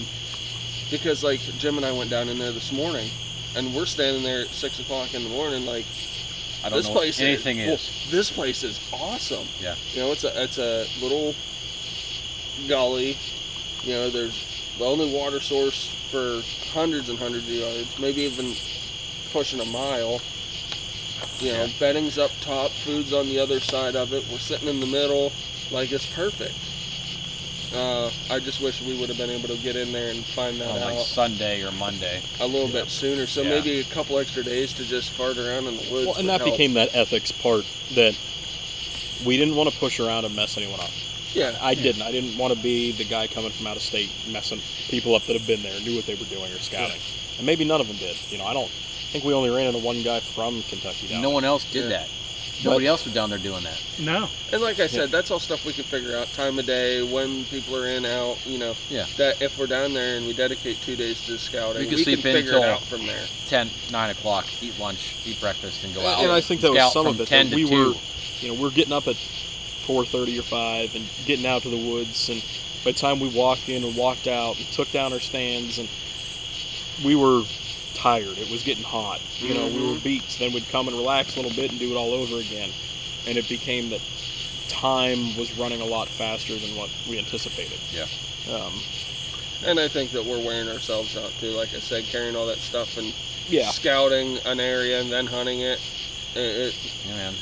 [0.90, 3.10] because, like Jim and I went down in there this morning,
[3.56, 5.86] and we're standing there at six o'clock in the morning, like
[6.64, 8.08] I don't this know place anything well, is.
[8.10, 9.46] this place is awesome.
[9.60, 9.76] Yeah.
[9.92, 11.34] You know, it's a it's a little
[12.66, 13.16] gully.
[13.82, 14.44] You know, there's
[14.78, 18.54] the only water source for hundreds and hundreds of yards, maybe even
[19.32, 20.20] pushing a mile.
[21.40, 21.70] You know, Yeah.
[21.78, 24.24] bedding's up top, food's on the other side of it.
[24.30, 25.32] We're sitting in the middle,
[25.70, 26.54] like it's perfect.
[27.74, 30.58] Uh, I just wish we would have been able to get in there and find
[30.60, 32.22] that on like out Sunday or Monday.
[32.40, 33.26] a little bit sooner.
[33.26, 33.50] So Yeah.
[33.50, 36.06] maybe a couple extra days to just fart around in the woods.
[36.06, 36.52] Well, and that help.
[36.52, 38.14] became that ethics part that
[39.24, 40.90] we didn't want to push around and mess anyone up.
[41.34, 41.58] yeah.
[41.60, 42.00] I didn't.
[42.02, 45.24] I didn't want to be the guy coming from out of state messing people up
[45.26, 46.96] that have been there, knew what they were doing or scouting.
[47.36, 48.16] And maybe none of them did.
[48.30, 51.22] You know, I don't I think we only ran into one guy from Kentucky down.
[51.22, 51.98] No one else did Yeah.
[51.98, 52.08] that.
[52.64, 53.80] Nobody else was down there doing that.
[54.00, 54.28] No.
[54.52, 56.32] And like I said, that's all stuff we can figure out.
[56.32, 58.36] Time of day, when people are in, out.
[58.44, 58.74] You know.
[58.90, 59.06] Yeah.
[59.16, 61.96] That if we're down there and we dedicate two days to scouting, We we can
[61.98, 63.24] can, sleep in figure it out from there.
[63.46, 66.20] 10, 9 o'clock, eat lunch, eat breakfast, and go out.
[66.20, 67.28] and I think that was some from of it.
[67.28, 67.70] 10 to we 2.
[67.90, 67.94] were,
[68.40, 69.14] you know, we're getting up at
[69.86, 72.42] 4:30 or 5 and getting out to the woods, and
[72.84, 75.88] by the time we walked in and walked out and took down our stands, and
[77.04, 77.42] we were
[77.94, 78.38] tired.
[78.38, 79.20] It was getting hot.
[79.38, 80.02] You know, we were Mhm.
[80.02, 80.22] beat.
[80.38, 82.70] Then we'd come and relax a little bit and do it all over again,
[83.26, 84.00] and it became that
[84.68, 87.78] time was running a lot faster than what we anticipated.
[87.92, 88.06] Yeah.
[88.52, 88.72] Um,
[89.64, 91.50] And I think that we're wearing ourselves out too.
[91.50, 93.12] Like I said, carrying all that stuff and
[93.48, 93.70] yeah.
[93.70, 95.80] scouting an area and then hunting it.
[96.36, 96.74] It, it
[97.08, 97.34] Yeah, man,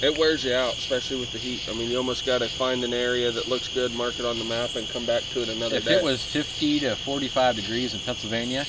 [0.00, 1.62] it wears you out, especially with the heat.
[1.68, 4.38] I mean, you almost got to find an area that looks good, mark it on
[4.38, 5.94] the map, and come back to it another if day.
[5.94, 8.64] it was 50 to 45 degrees in Pennsylvania,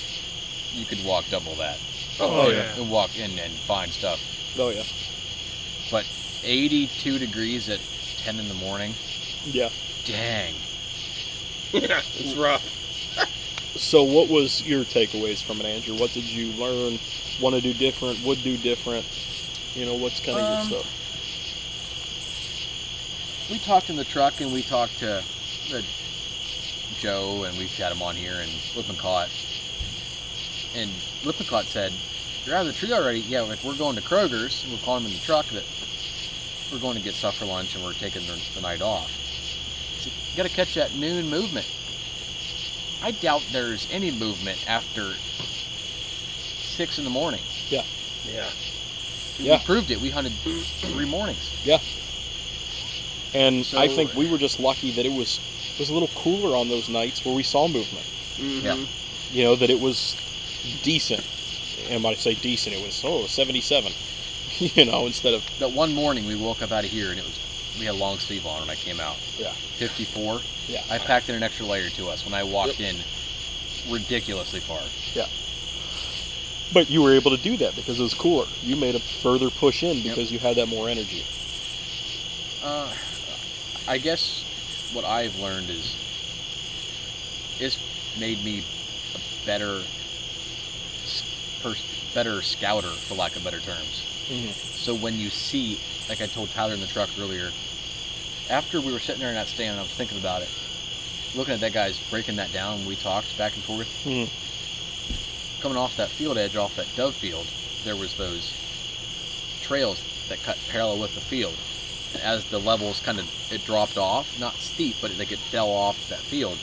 [0.73, 1.77] you could walk double that
[2.19, 2.57] oh, Oh, yeah.
[2.75, 2.81] yeah.
[2.81, 4.19] and walk in and find stuff.
[4.57, 4.83] Oh yeah.
[5.91, 6.05] But
[6.43, 7.79] 82 degrees at
[8.17, 8.93] 10 in the morning,
[9.45, 9.69] Yeah.
[10.05, 10.53] dang.
[11.73, 12.63] yeah, it's rough.
[13.75, 15.95] So, what was your takeaways from it, Andrew?
[15.95, 16.99] What did you learn?
[17.39, 18.21] Want to do different?
[18.23, 19.05] Would do different?
[19.75, 20.95] You know, what's kind of Um, your stuff?
[23.49, 25.23] we talked in the truck and we talked to
[25.69, 25.83] the
[26.99, 29.29] Joe and we've had him on here and Lippincott.
[29.29, 29.48] And
[31.23, 31.91] Lippincott said,
[32.45, 33.19] You're out of the tree already?
[33.21, 35.63] Yeah, like we're going to Kroger's and we're calling him in the truck that
[36.71, 39.09] we're going to get stuff for lunch and we're taking the, the night off.
[39.09, 41.67] He said, You gotta catch that noon movement.
[43.01, 47.41] I doubt there's any movement after six in the morning.
[47.69, 47.83] Yeah.
[49.39, 49.57] Yeah.
[49.59, 49.99] We proved it.
[50.01, 51.61] We hunted three mornings.
[51.63, 51.79] Yeah.
[53.33, 55.39] And I think we were just lucky that it was
[55.75, 58.05] it was a little cooler on those nights where we saw movement.
[58.37, 58.63] Mhm.
[58.63, 58.85] Yeah.
[59.31, 60.15] You know that it was
[60.83, 61.25] decent.
[61.89, 63.91] And when I say decent, it was oh 77.
[64.59, 67.25] you know, instead of That one morning we woke up out of here and it
[67.25, 67.39] was
[67.79, 69.15] we had a long sleeve on when I came out.
[69.37, 69.51] Yeah.
[69.51, 70.41] 54.
[70.67, 70.83] yeah.
[70.89, 72.95] I packed in an extra layer to us when I walked in
[73.89, 74.81] ridiculously far.
[75.13, 75.27] Yeah.
[76.73, 78.45] But you were able to do that because it was cooler.
[78.61, 81.23] You made a further push in because you had that more energy.
[82.63, 82.93] Uh,
[83.87, 84.43] I guess
[84.93, 85.95] what I've learned is
[87.59, 87.77] it's
[88.19, 88.63] made me
[89.15, 89.81] a better
[91.61, 94.03] pers- better scouter for lack of better terms.
[94.29, 94.53] Mhm.
[94.53, 97.51] So when you see, like I told Tyler in the truck earlier,
[98.49, 100.49] after we were sitting there in that stand, and I was thinking about it,
[101.35, 102.85] looking at that guy's breaking that down.
[102.85, 103.87] We talked back and forth.
[104.05, 104.29] Mhm.
[105.61, 107.45] Coming off that field edge, off that dove field,
[107.83, 108.51] there was those
[109.61, 111.55] trails that cut parallel with the field.
[112.13, 115.69] And as the levels kind of it dropped off, not steep, but like it fell
[115.69, 116.57] off that field.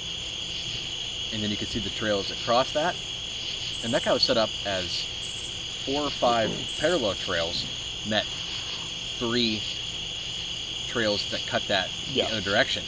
[1.33, 2.95] and then you could see the trails that cross that.
[3.87, 5.05] And that guy was set up as
[5.87, 7.65] four or five parallel trails
[8.09, 8.25] met
[9.21, 9.63] three
[10.89, 12.27] trails that cut that Yeah.
[12.27, 12.83] the other direction.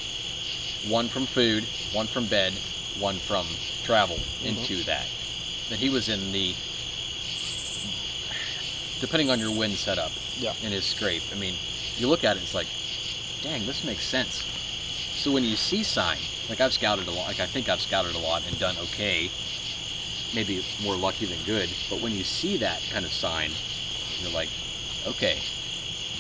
[0.89, 2.53] One from food, one from bed,
[2.99, 3.47] one from
[3.85, 4.47] travel Mm-hmm.
[4.47, 5.07] into that.
[5.71, 6.57] And he was in the
[8.99, 10.55] depending on your wind setup Yeah.
[10.65, 11.23] in his scrape.
[11.31, 11.55] I mean,
[11.97, 12.67] you look at it, it's like,
[13.41, 14.43] dang, this makes sense.
[15.15, 18.17] So when you see sign, like I've scouted a lot, like I think I've scouted
[18.17, 19.31] a lot and done okay,
[20.35, 21.71] maybe more lucky than good.
[21.91, 23.51] But when you see that kind of sign,
[24.21, 24.49] you're like,
[25.07, 25.38] okay,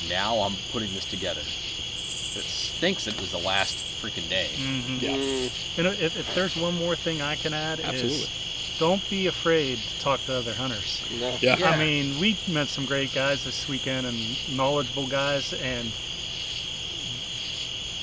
[0.08, 1.40] now I'm putting this together.
[1.40, 4.48] It stinks that it was the last freaking day.
[4.54, 5.02] Mhm.
[5.02, 5.50] Yeah.
[5.76, 8.08] You know, if, if there's one more thing I can add Absolutely.
[8.18, 11.02] is don't be afraid to talk to other hunters.
[11.18, 11.36] no.
[11.40, 11.56] Yeah.
[11.58, 11.70] Yeah.
[11.70, 15.90] I mean, we met some great guys this weekend and knowledgeable guys, and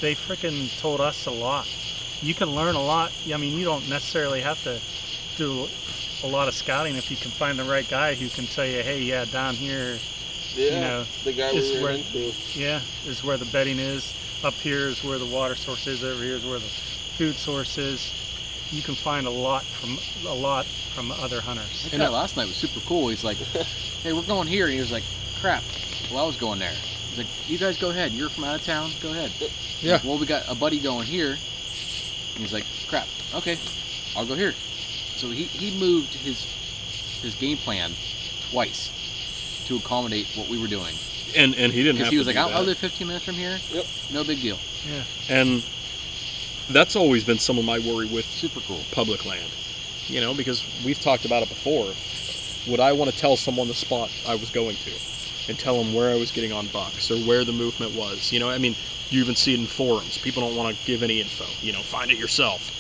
[0.02, 1.68] they freaking told us a lot.
[2.22, 3.12] You can learn a lot.
[3.34, 4.80] I mean, you don't necessarily have to
[5.38, 5.68] do
[6.24, 8.82] a lot of scouting if you can find the right guy who can tell you,
[8.82, 9.98] hey, yeah, down here,
[10.56, 10.80] Yeah.
[10.80, 12.34] know, the guy this we is where- into.
[12.54, 14.14] yeah, is where the bedding is.
[14.44, 16.04] Up here is where the water source is.
[16.04, 16.66] Over here is where the
[17.18, 18.12] food source is.
[18.72, 19.98] You can find a lot from
[20.30, 21.90] a lot from other hunters.
[21.92, 23.08] And that last night was super cool.
[23.10, 23.38] He's like,
[24.04, 24.66] hey, we're going here.
[24.66, 25.04] And he was like,
[25.40, 25.64] crap.
[26.12, 26.74] Well, I was going there.
[27.10, 28.12] He's like, you guys go ahead.
[28.12, 28.92] You're from out of town.
[29.02, 29.32] Go ahead.
[29.82, 29.94] Yeah.
[29.94, 31.32] Like, well, we got a buddy going here.
[31.32, 33.08] And he's like, crap.
[33.34, 33.58] Okay,
[34.16, 34.54] I'll go here.
[35.18, 36.44] So he, he moved his
[37.22, 37.92] his game plan
[38.52, 38.92] twice
[39.66, 40.94] to accommodate what we were doing.
[41.36, 42.66] And and he didn't Because have he to was like, do I, I that.
[42.68, 43.58] live 15 minutes from here.
[43.72, 43.86] Yep.
[44.14, 44.58] No big deal.
[44.88, 45.04] Yeah.
[45.30, 45.64] And
[46.70, 48.82] that's always been some of my worry with Super cool.
[48.92, 49.50] public land.
[50.08, 51.94] You know, because we've talked about it before.
[52.72, 54.92] Would I want to tell someone the spot I was going to
[55.48, 58.32] and tell them where I was getting on bucks or where the movement was?
[58.32, 58.76] You know, I mean,
[59.10, 60.18] you even see it in forums.
[60.18, 61.46] People don't want to give any info.
[61.62, 62.72] You know, find it yourself.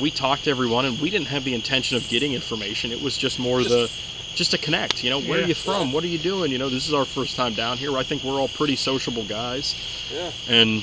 [0.00, 2.92] We talked to everyone, and we didn't have the intention of getting information.
[2.92, 3.90] It was just more Just- the
[4.34, 5.04] just to connect.
[5.04, 5.92] You know, where are you from?
[5.92, 6.50] What are you doing?
[6.50, 7.96] You know, this is our first time down here.
[7.96, 9.76] I think we're all pretty sociable guys
[10.12, 10.32] Yeah.
[10.48, 10.82] and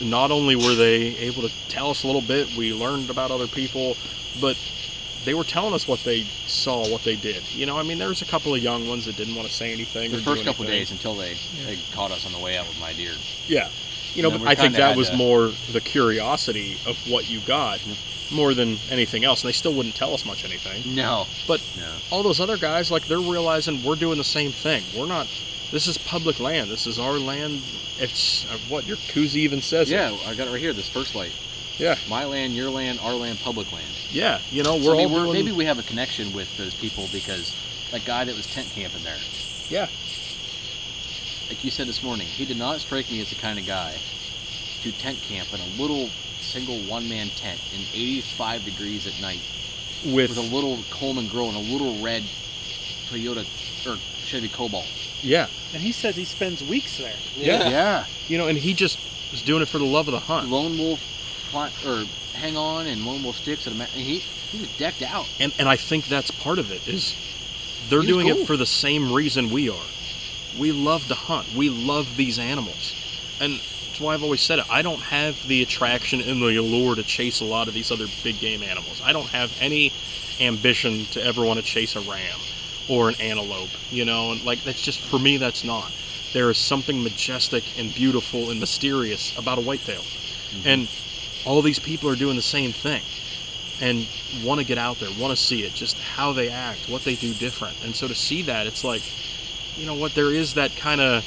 [0.00, 3.48] not only were they able to tell us a little bit, we learned about other
[3.48, 3.96] people,
[4.40, 4.56] but
[5.24, 7.42] they were telling us what they saw, what they did.
[7.52, 9.52] You know, I mean, there was a couple of young ones that didn't want to
[9.54, 10.12] say anything.
[10.12, 10.78] The or first couple anything.
[10.82, 11.34] days until they,
[11.66, 13.14] they caught us on the way out with my deer.
[13.48, 13.70] Yeah,
[14.14, 17.80] you know, but I think that was to- more the curiosity of what you got,
[17.84, 17.96] Yep.
[18.30, 19.42] More than anything else.
[19.42, 20.94] And they still wouldn't tell us much anything.
[20.94, 21.26] No.
[21.46, 21.86] But No.
[22.10, 24.82] all those other guys, like, they're realizing we're doing the same thing.
[24.96, 25.26] We're not.
[25.70, 26.70] This is public land.
[26.70, 27.62] This is our land.
[27.98, 29.90] It's uh, what your koozie even says.
[29.90, 29.94] it.
[29.94, 30.72] Yeah, I got it right here.
[30.72, 31.32] This first light.
[31.78, 31.96] Yeah.
[32.08, 33.86] My land, your land, our land, public land.
[34.10, 34.40] Yeah.
[34.50, 35.32] You know, we're So, I mean, we're, doing.
[35.32, 37.54] maybe we have a connection with those people because
[37.92, 39.16] that guy that was tent camping there,
[39.68, 39.86] Yeah.
[41.48, 43.96] like you said this morning, he did not strike me as the kind of guy
[44.82, 46.08] to tent camp in a little
[46.48, 49.40] single one-man tent in 85 degrees at night
[50.04, 52.22] With, with a little Coleman Grow and a little red
[53.10, 53.44] Toyota
[53.86, 54.86] or Chevy Cobalt.
[55.22, 55.46] yeah.
[55.72, 57.14] And he says he spends weeks there.
[57.36, 57.68] Yeah.
[57.68, 58.04] Yeah.
[58.28, 58.98] You know, and he just
[59.30, 60.48] was doing it for the love of the hunt.
[60.48, 61.00] Lone Wolf
[61.50, 64.74] plant, or hang on and Lone Wolf sticks and, a ma- and he he was
[64.78, 65.26] decked out.
[65.40, 67.14] And and I think that's part of it is
[67.90, 68.38] they're doing cool.
[68.38, 69.86] it for the same reason we are.
[70.58, 71.52] We love to hunt.
[71.54, 72.94] We love these animals.
[73.40, 73.60] And
[73.98, 74.70] that's why I've always said it.
[74.70, 78.06] I don't have the attraction and the allure to chase a lot of these other
[78.22, 79.02] big game animals.
[79.04, 79.92] I don't have any
[80.38, 82.38] ambition to ever want to chase a ram
[82.88, 85.90] or an antelope, you know, and like that's just for me that's not.
[86.32, 90.02] There is something majestic and beautiful and mysterious about a whitetail.
[90.02, 90.68] Mm-hmm.
[90.68, 90.88] And
[91.44, 93.02] all these people are doing the same thing
[93.80, 94.06] and
[94.44, 97.16] want to get out there, want to see it, just how they act, what they
[97.16, 97.84] do different.
[97.84, 99.02] And so to see that, it's like,
[99.76, 101.24] you know what, there is that kind of,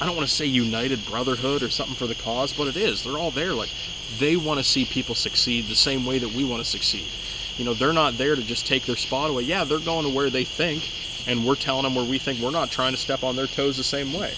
[0.00, 3.02] I don't want to say united brotherhood or something for the cause, but it is.
[3.02, 3.52] They're all there.
[3.52, 3.70] Like,
[4.18, 7.06] they want to see people succeed the same way that we want to succeed.
[7.56, 9.42] You know, they're not there to just take their spot away.
[9.42, 10.88] Yeah, they're going to where they think,
[11.26, 13.76] and we're telling them where we think we're not trying to step on their toes
[13.76, 14.34] the same way.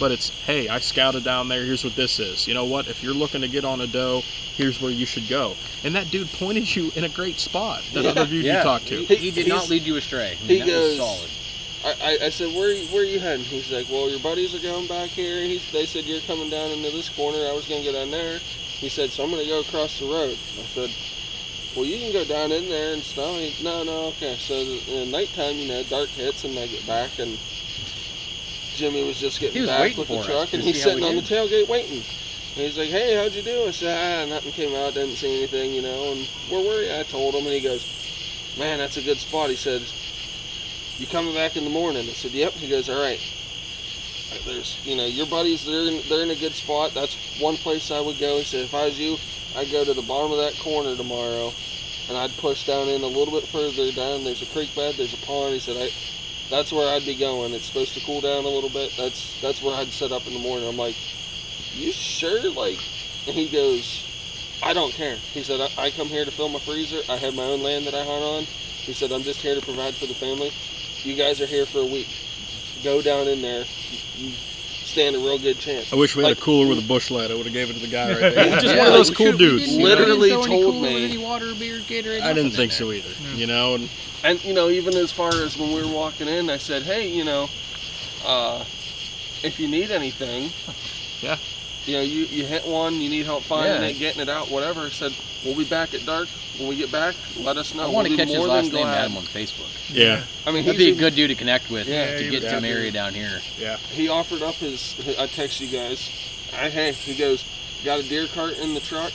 [0.00, 1.64] But it's, hey, I scouted down there.
[1.64, 2.48] Here's what this is.
[2.48, 2.88] You know what?
[2.88, 4.22] If you're looking to get on a doe,
[4.56, 5.54] here's where you should go.
[5.84, 7.84] And that dude pointed you in a great spot.
[7.92, 8.10] That Yeah.
[8.10, 8.56] other dude Yeah.
[8.58, 9.04] you talked to.
[9.04, 10.36] He, he did not lead you astray.
[10.36, 11.30] I mean, he that goes- was solid.
[11.84, 13.44] I, I, I said, where you- where you heading?
[13.44, 15.42] He's like, well, your buddies are going back here.
[15.44, 17.46] He's, they said you're coming down into this corner.
[17.46, 18.40] I was going to go down there.
[18.80, 20.38] He said, so I'm going to go across the road.
[20.58, 20.90] I said,
[21.76, 23.38] well, you can go down in there and stuff.
[23.38, 24.36] He, no, no, okay.
[24.38, 27.38] So in the nighttime, you know, dark hits and they get back and
[28.74, 31.68] Jimmy was just getting was back with the truck and he's sitting on the tailgate
[31.68, 32.02] waiting.
[32.56, 33.66] And he's like, hey, how'd you do?
[33.66, 36.12] I said, ah, nothing came out, didn't see anything, you know.
[36.12, 36.94] And where were you?
[36.98, 37.86] I told him and he goes,
[38.58, 39.50] man, that's a good spot.
[39.50, 39.82] He said,
[40.98, 42.08] you coming back in the morning?
[42.08, 42.54] I said, yep.
[42.54, 43.20] He goes, all right.
[44.44, 46.94] There's, you know, your buddies, they're in, they're in a good spot.
[46.94, 48.38] That's one place I would go.
[48.38, 49.18] He said, if I was you,
[49.54, 51.56] I'd go to the bottom of that corner tomorrow,
[52.08, 54.24] and I'd push down in a little bit further down.
[54.24, 54.96] There's a creek bed.
[54.96, 55.54] There's a pond.
[55.54, 55.90] He said, I,
[56.50, 57.54] that's where I'd be going.
[57.54, 58.96] It's supposed to cool down a little bit.
[58.96, 60.68] That's that's where I'd set up in the morning.
[60.68, 60.96] I'm like,
[61.72, 62.50] you sure?
[62.52, 62.80] Like,
[63.26, 64.10] and he goes,
[64.62, 65.18] I don't care.
[65.32, 67.02] He said, I, I come here to fill my freezer.
[67.08, 68.48] I have my own land that I hunt on.
[68.86, 70.52] He said, I'm just here to provide for the family.
[71.04, 72.08] You guys are here for a week.
[72.82, 73.64] Go down in there.
[74.16, 75.92] You, you stand a real good chance.
[75.92, 77.30] I wish we had Like- a cooler with a Busch Light.
[77.30, 78.50] I would have gave it to the guy right there.
[78.60, 79.64] Just Yeah, one of those cool dudes.
[79.66, 79.84] didn't- you know?
[79.90, 82.22] Literally we didn't throw any told me- any water, beer, Gatorade.
[82.22, 83.10] I didn't think so either.
[83.36, 83.88] You know, and
[84.22, 87.08] And you know, even as far as when we were walking in, I said, "Hey,
[87.10, 87.50] you know,
[88.24, 88.64] uh,
[89.42, 90.50] if you need anything,
[91.20, 91.36] Yeah.
[91.86, 93.88] You know, you, you hit one, you need help finding Yeah.
[93.88, 95.12] it, getting it out, whatever." Said,
[95.44, 96.28] "We'll be back at dark.
[96.58, 97.82] When we get back, let us know.
[97.84, 99.24] I want to we'll be catch his more last than name and add him on
[99.24, 99.68] Facebook.
[99.92, 102.64] yeah, I mean, He'd be a good dude to connect with Yeah, to get some
[102.64, 103.40] area down here.
[103.58, 103.76] yeah.
[103.76, 104.94] He offered up his.
[105.18, 106.08] I text you guys.
[106.52, 107.44] I, hey, he goes,
[107.84, 109.12] got a deer cart in the truck.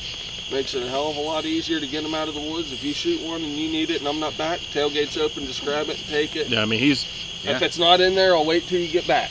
[0.51, 2.71] Makes it a hell of a lot easier to get them out of the woods.
[2.73, 5.63] If you shoot one and you need it and I'm not back, tailgate's open, just
[5.63, 6.49] grab it and take it.
[6.49, 7.05] Yeah, I mean, he's
[7.43, 7.55] Yeah.
[7.55, 9.29] If it's not in there, I'll wait till you get back.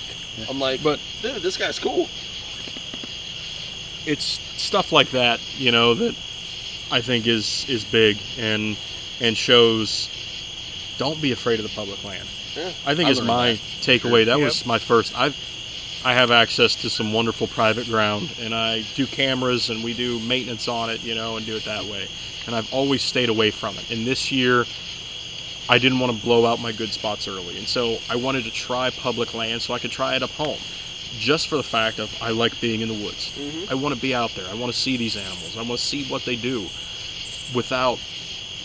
[0.48, 2.08] I'm like, But- dude, this guy's cool.
[4.08, 6.14] It's stuff like that, you know, that
[6.90, 8.76] I think is is big and
[9.20, 10.08] and shows
[10.98, 12.26] don't be afraid of the public land.
[12.56, 12.72] Yeah.
[12.86, 13.60] I think I is my that.
[13.82, 14.24] takeaway.
[14.26, 14.44] That Yep.
[14.44, 15.16] was my first.
[15.16, 15.32] I
[16.04, 20.18] I have access to some wonderful private ground, and I do cameras and we do
[20.20, 22.08] maintenance on it, you know, and do it that way.
[22.46, 23.90] And I've always stayed away from it.
[23.90, 24.64] And this year,
[25.68, 28.50] I didn't want to blow out my good spots early, and so I wanted to
[28.50, 30.56] try public land so I could try it up home,
[31.16, 33.30] just for the fact of I like being in the woods.
[33.38, 33.70] Mhm.
[33.70, 34.46] I want to be out there.
[34.48, 35.56] I want to see these animals.
[35.56, 36.68] I want to see what they do,
[37.54, 37.98] without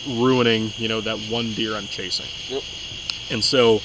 [0.07, 2.25] ruining, you know, that one deer I'm chasing.
[2.49, 2.63] Yep.
[3.31, 3.81] And so,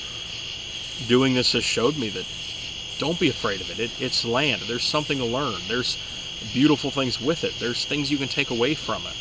[1.06, 2.24] doing this has showed me that
[2.98, 3.78] don't be afraid of it.
[3.78, 3.90] it.
[4.00, 4.62] It's land.
[4.66, 5.60] There's something to learn.
[5.68, 5.96] There's
[6.52, 7.54] beautiful things with it.
[7.60, 9.14] There's things you can take away from it.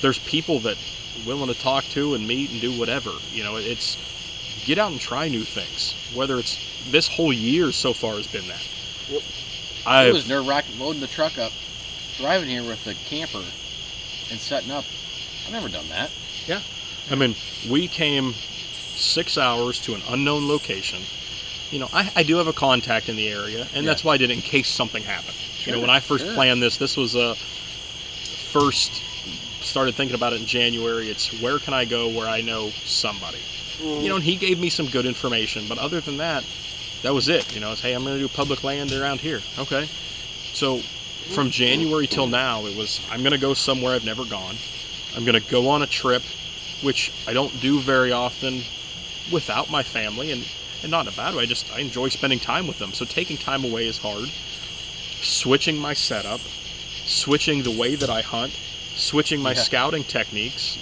[0.00, 0.76] There's people that
[1.26, 3.10] willing to talk to and meet and do whatever.
[3.32, 3.96] You know, it's
[4.64, 5.94] get out and try new things.
[6.14, 6.58] Whether it's
[6.90, 8.66] this whole year so far has been that.
[9.08, 9.22] Yep.
[9.22, 11.52] It I've was nerve wracking loading the truck up,
[12.16, 13.44] driving here with the camper,
[14.30, 14.84] and setting up.
[15.46, 16.10] I've never done that.
[16.46, 16.60] Yeah.
[17.10, 17.34] I mean,
[17.70, 18.34] we came
[18.98, 21.02] six hours to an unknown location.
[21.70, 24.16] You know, I, I do have a contact in the area, and that's why I
[24.16, 25.36] did it in case something happened.
[25.64, 26.34] you know, when I first sure.
[26.34, 29.02] planned this, this was a first
[29.60, 31.10] started thinking about it in January.
[31.10, 33.38] It's where can I go where I know somebody.
[33.80, 34.08] You mm.
[34.08, 36.44] know, and he gave me some good information, but other than that,
[37.02, 37.54] that was it.
[37.54, 39.40] You know, it's hey, I'm going to do public land around here.
[39.58, 39.86] Okay,
[40.52, 41.50] so from mm-hmm.
[41.50, 44.56] January till now, it was I'm going to go somewhere I've never gone.
[45.16, 46.22] I'm going to go on a trip,
[46.82, 48.62] which I don't do very often
[49.32, 50.46] without my family, and
[50.82, 51.42] and not in a bad way.
[51.42, 52.92] I just I enjoy spending time with them.
[52.92, 54.30] So taking time away is hard.
[55.20, 56.40] Switching my setup,
[57.04, 58.56] switching the way that I hunt,
[58.94, 59.62] switching my Yeah.
[59.62, 60.78] scouting techniques.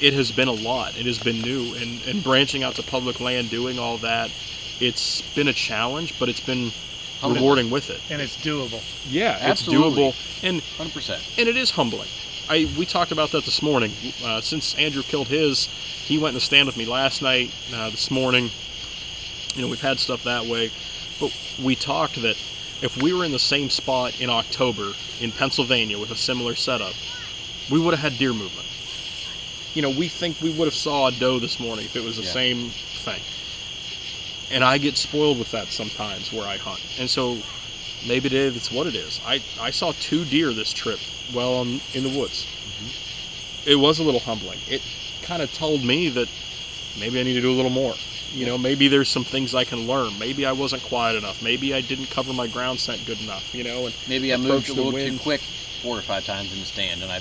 [0.00, 0.96] It has been a lot.
[0.96, 4.30] It has been new, and and branching out to public land, doing all that.
[4.80, 6.72] It's been a challenge, but it's been
[7.20, 7.42] Humbling.
[7.42, 8.00] rewarding with it.
[8.10, 8.82] and it's doable.
[9.08, 10.04] Yeah, Absolutely.
[10.06, 11.22] it's doable, and Hundred percent.
[11.36, 12.08] and it is humbling.
[12.48, 13.92] I we talked about that this morning.
[14.24, 17.90] Uh, since Andrew killed his, he went in the stand with me last night, uh,
[17.90, 18.50] this morning.
[19.54, 20.70] You know, we've had stuff that way,
[21.20, 22.36] but we talked that
[22.80, 26.94] if we were in the same spot in October in Pennsylvania with a similar setup,
[27.70, 28.66] we would have had deer movement.
[29.74, 32.16] You know, we think we would have saw a doe this morning if it was
[32.16, 32.30] the Yeah.
[32.32, 33.20] same thing.
[34.50, 37.36] And I get spoiled with that sometimes where I hunt, and so
[38.06, 39.20] maybe it is it's what it is.
[39.26, 40.98] I, I saw two deer this trip
[41.32, 42.46] while I'm in the woods.
[42.46, 43.70] Mm-hmm.
[43.70, 44.58] It was a little humbling.
[44.68, 44.82] It
[45.22, 46.28] kind of told me that
[46.98, 47.94] maybe I need to do a little more.
[48.34, 50.18] You know, maybe there's some things I can learn.
[50.18, 51.42] Maybe I wasn't quiet enough.
[51.42, 53.54] Maybe I didn't cover my ground scent good enough.
[53.54, 55.40] You know, and Maybe I moved a little too quick
[55.82, 57.20] four or five times in the stand, and I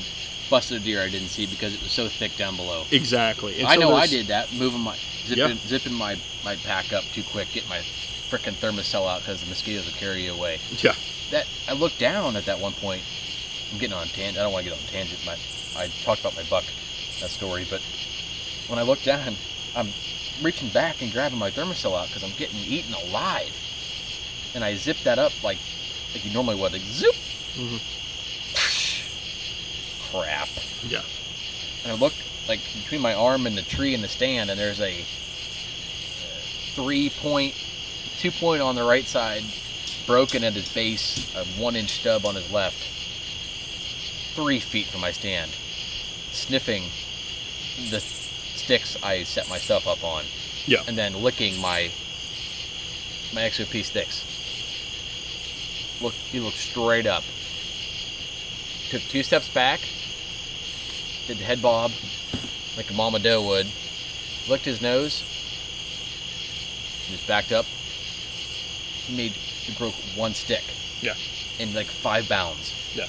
[0.49, 2.85] busted a deer I didn't see because it was so thick down below.
[2.91, 3.59] exactly.
[3.59, 4.95] And I so know I did that, moving my
[5.29, 5.47] Yeah.
[5.47, 7.79] zipping, zipping my my pack up too quick, getting my
[8.29, 10.59] frickin' Thermacell out because the mosquitoes will carry you away.
[10.81, 10.93] Yeah,
[11.31, 13.01] That I looked down at that one point.
[13.71, 14.37] I'm getting on tangent.
[14.37, 15.25] I don't want to get on tangent.
[15.25, 15.37] My
[15.77, 16.63] I talked about my buck
[17.21, 17.81] that story, but
[18.67, 19.35] when I looked down,
[19.75, 19.89] I'm
[20.41, 23.51] reaching back and grabbing my Thermacell out because I'm getting eaten alive,
[24.55, 25.57] and I zipped that up like
[26.13, 26.71] like you normally would.
[26.73, 27.15] Like zoop.
[27.55, 27.81] Mhm.
[30.11, 30.47] Crap.
[30.87, 31.01] yeah,
[31.83, 32.13] and I look
[32.47, 35.05] like between my arm and the tree and the stand, and there's a uh,
[36.73, 37.53] three point,
[38.17, 39.43] two point on the right side,
[40.05, 42.77] broken at his base, a one inch stub on his left,
[44.35, 45.51] three feet from my stand,
[46.31, 46.83] sniffing
[47.89, 50.23] the sticks I set myself up on,
[50.65, 50.83] yeah.
[50.87, 51.91] and then licking my
[53.33, 54.23] my XOP sticks.
[56.01, 57.23] Look, he looked straight up.
[58.89, 59.81] took two steps back,
[61.25, 61.91] did the head bob
[62.77, 63.67] like a mama doe would,
[64.47, 65.23] licked his nose,
[67.09, 67.65] just backed up.
[67.65, 70.63] He made he broke one stick
[71.01, 71.15] Yeah.
[71.59, 72.73] in like five bounds.
[72.95, 73.07] Yeah.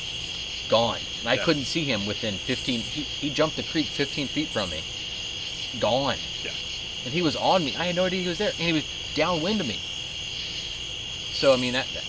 [0.68, 0.98] Gone.
[1.20, 1.44] And I Yeah.
[1.44, 2.80] couldn't see him within 15.
[2.80, 4.82] He, he jumped the creek 15 feet from me.
[5.80, 6.16] Gone.
[6.44, 6.50] Yeah.
[7.04, 7.76] And he was on me.
[7.76, 8.50] I had no idea he was there.
[8.50, 9.78] And he was downwind of me.
[11.32, 11.86] So I mean that.
[11.94, 12.04] that-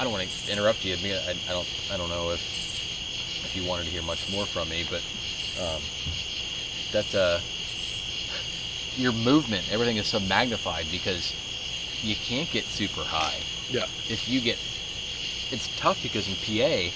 [0.00, 0.94] I don't want to interrupt you.
[0.94, 1.68] I, mean, I, I don't.
[1.92, 2.40] I don't know if
[3.44, 5.02] if you wanted to hear much more from me, but
[5.62, 5.80] um,
[6.92, 7.40] that uh,
[8.96, 11.34] your movement, everything is so magnified because
[12.02, 13.38] you can't get super high.
[13.70, 13.86] Yeah.
[14.08, 14.58] If you get,
[15.50, 16.92] it's tough because in PA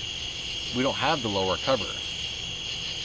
[0.77, 1.87] we don't have the lower cover.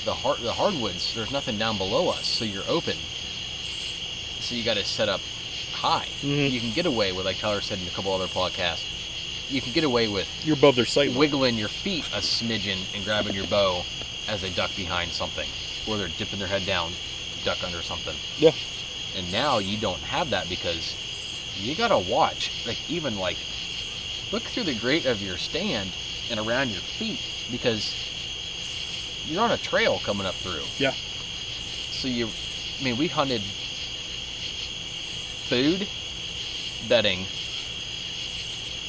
[0.04, 2.98] The hard the hardwoods, there's nothing down below us, so you're open.
[4.39, 5.22] So you got to set up
[5.74, 6.08] high.
[6.22, 6.50] Mhm.
[6.52, 8.84] You can get away with, like Tyler said in a couple other podcasts,
[9.50, 11.18] you can get away with You're above their sight line.
[11.20, 13.84] wiggling your feet a smidgen and grabbing your bow
[14.28, 15.48] as they duck behind something,
[15.88, 16.92] or they're dipping their head down
[17.44, 18.16] duck under something.
[18.38, 18.52] Yeah.
[19.18, 20.96] And now you don't have that because
[21.56, 23.38] you gotta watch, like even like
[24.32, 25.92] look through the grate of your stand
[26.30, 27.22] and around your feet
[27.52, 27.94] because
[29.26, 30.64] you're on a trail coming up through.
[30.78, 30.94] Yeah.
[31.92, 32.28] So you,
[32.80, 33.42] I mean, we hunted
[35.52, 35.88] food,
[36.88, 37.26] bedding,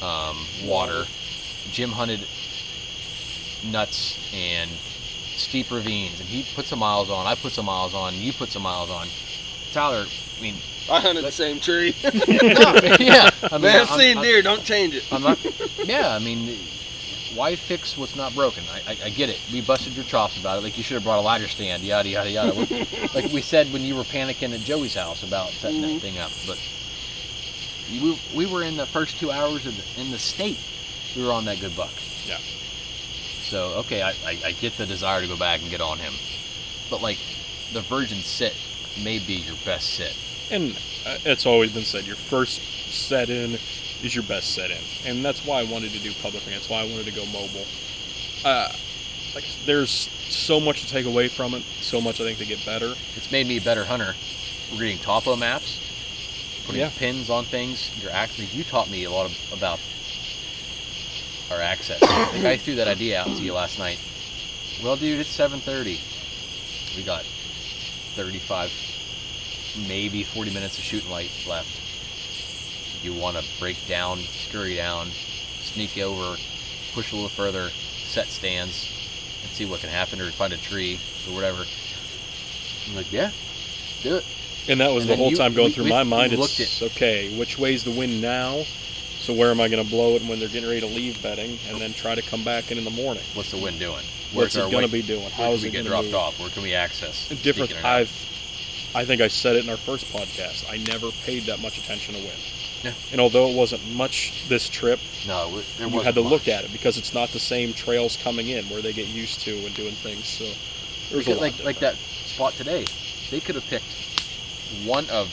[0.01, 1.05] um, water.
[1.71, 2.25] Jim hunted
[3.63, 4.69] nuts and
[5.53, 7.27] steep ravines, and he put some miles on.
[7.27, 8.15] I put some miles on.
[8.15, 9.07] You put some miles on.
[9.71, 10.55] Tyler, I mean,
[10.89, 11.93] I hunted the same tree.
[12.03, 15.05] yeah, I mean, Man, I'm- seen I'm- deer, don't change it.
[15.13, 15.37] I'm not.
[15.85, 16.57] Yeah, I mean,
[17.35, 18.63] why fix what's not broken?
[18.73, 19.39] I, I, I get it.
[19.53, 20.63] We busted your chops about it.
[20.63, 21.83] Like you should have brought a ladder stand.
[21.83, 22.53] Yada yada yada.
[23.13, 25.93] like we said when you were panicking at Joey's house about setting Mhm.
[25.93, 26.31] that thing up.
[26.47, 26.59] But
[27.89, 30.57] you, we were in the first two hours of the, in the state.
[31.15, 31.93] We were on that good buck.
[32.27, 32.39] Yeah.
[33.43, 36.13] So okay, I, I, I get the desire to go back and get on him,
[36.89, 37.19] but like
[37.71, 38.55] the virgin sit
[39.03, 40.15] may be your best sit.
[40.51, 40.71] And
[41.05, 43.57] uh, it's always been said, your first set in
[44.03, 46.45] is your best set in, and that's why I wanted to do public.
[46.45, 47.65] And that's why I wanted to go mobile.
[48.43, 48.71] Uh,
[49.35, 52.63] like there's so much to take away from it, so much I think to get
[52.65, 52.93] better.
[53.15, 54.15] It's made me a better hunter.
[54.75, 55.79] Reading topo maps,
[56.65, 56.89] putting Yeah.
[56.97, 57.91] pins on things.
[58.01, 59.79] You're actually you taught me a lot of, about
[61.51, 62.01] our access.
[62.01, 63.99] like I threw that idea out to you last night.
[64.83, 66.95] Well, dude, it's 7:30.
[66.97, 67.23] We got
[68.15, 68.71] 35,
[69.87, 71.79] maybe 40 minutes of shooting light left.
[73.03, 75.07] You want to break down, scurry down,
[75.61, 76.37] sneak over,
[76.93, 78.87] push a little further, set stands,
[79.41, 81.65] and see what can happen, or find a tree or whatever.
[82.89, 83.31] I'm like, yeah,
[84.03, 84.25] do it.
[84.69, 86.31] And that was And the whole you- time going we- through my mind.
[86.33, 87.35] It's okay.
[87.37, 88.63] Which way's the wind now?
[89.23, 91.57] So where am I going to blow it when they're getting ready to leave bedding,
[91.69, 93.23] and then try to come back in in the morning?
[93.35, 94.03] What's the wind doing?
[94.33, 95.29] Where's What's it going to be doing?
[95.31, 96.15] How we it going to dropped move?
[96.15, 96.39] off?
[96.41, 97.29] Where can we access?
[97.29, 97.69] Different.
[97.69, 97.91] Speaking or not.
[98.01, 98.29] I've.
[98.95, 100.69] I think I said it in our first podcast.
[100.69, 102.39] I never paid that much attention to wind.
[102.83, 102.91] Yeah.
[103.13, 106.29] And although it wasn't much this trip, No, we- there you had to much.
[106.31, 109.39] look at it because it's not the same trails coming in where they get used
[109.45, 110.27] to and doing things.
[110.27, 110.43] So
[111.09, 112.85] there's a lot like like that spot today,
[113.31, 113.85] they could have picked
[114.85, 115.31] one of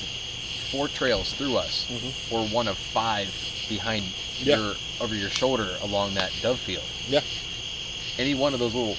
[0.70, 2.32] four trails through us, Mhm.
[2.32, 3.28] or one of five
[3.70, 4.04] behind
[4.38, 4.58] Yeah.
[4.58, 6.84] your over your shoulder along that dove field.
[7.08, 7.22] Yeah.
[8.18, 8.98] Any one of those little,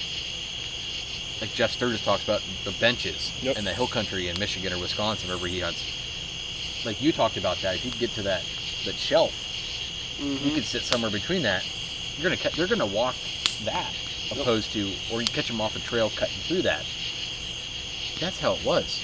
[1.40, 3.58] like Jeff Sturgis talks about the benches Yep.
[3.58, 5.84] in the hill country in Michigan or Wisconsin, wherever he hunts.
[6.84, 8.42] Like you talked about that, if you get to that
[8.84, 9.32] that shelf,
[10.18, 10.54] you Mhm.
[10.56, 11.62] could sit somewhere between that.
[12.18, 13.14] You're gonna they're gonna walk
[13.64, 13.94] that
[14.32, 16.84] opposed to, or you catch them off a trail cutting through that.
[18.18, 18.98] That's how it was.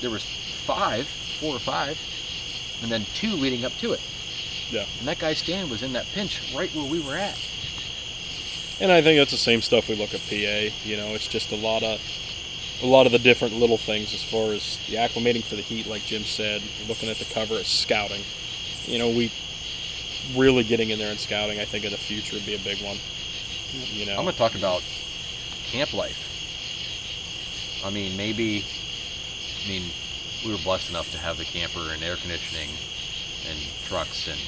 [0.00, 0.22] There was
[0.66, 1.06] five,
[1.40, 1.98] four or five,
[2.82, 4.00] and then two leading up to it.
[4.70, 4.86] Yeah.
[4.98, 7.38] And that guy's stand was in that pinch right where we were at.
[8.80, 10.74] And I think that's the same stuff we look at PA.
[10.84, 12.00] You know, it's just a lot of
[12.82, 15.86] a lot of the different little things as far as the acclimating for the heat,
[15.86, 18.22] like Jim said, looking at the cover as scouting.
[18.86, 19.30] You know, we
[20.34, 21.60] really getting in there and scouting.
[21.60, 22.96] I think in the future would be a big one.
[23.72, 24.82] You know, I'm gonna talk about
[25.66, 26.26] camp life.
[27.84, 28.64] I mean, maybe.
[29.64, 29.90] I mean,
[30.44, 32.70] we were blessed enough to have the camper and air conditioning,
[33.48, 34.38] and trucks and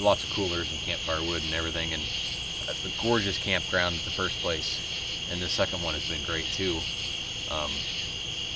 [0.00, 2.02] lots of coolers and campfire wood and everything, and
[2.68, 4.80] a gorgeous campground at the first place.
[5.30, 6.78] And the second one has been great too.
[7.50, 7.70] Um,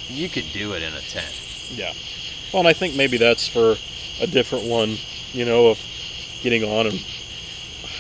[0.09, 1.41] you could do it in a tent.
[1.75, 1.93] Yeah.
[2.53, 3.77] Well, and I think maybe that's for
[4.21, 4.97] a different one,
[5.33, 5.79] you know, of
[6.43, 7.05] getting on and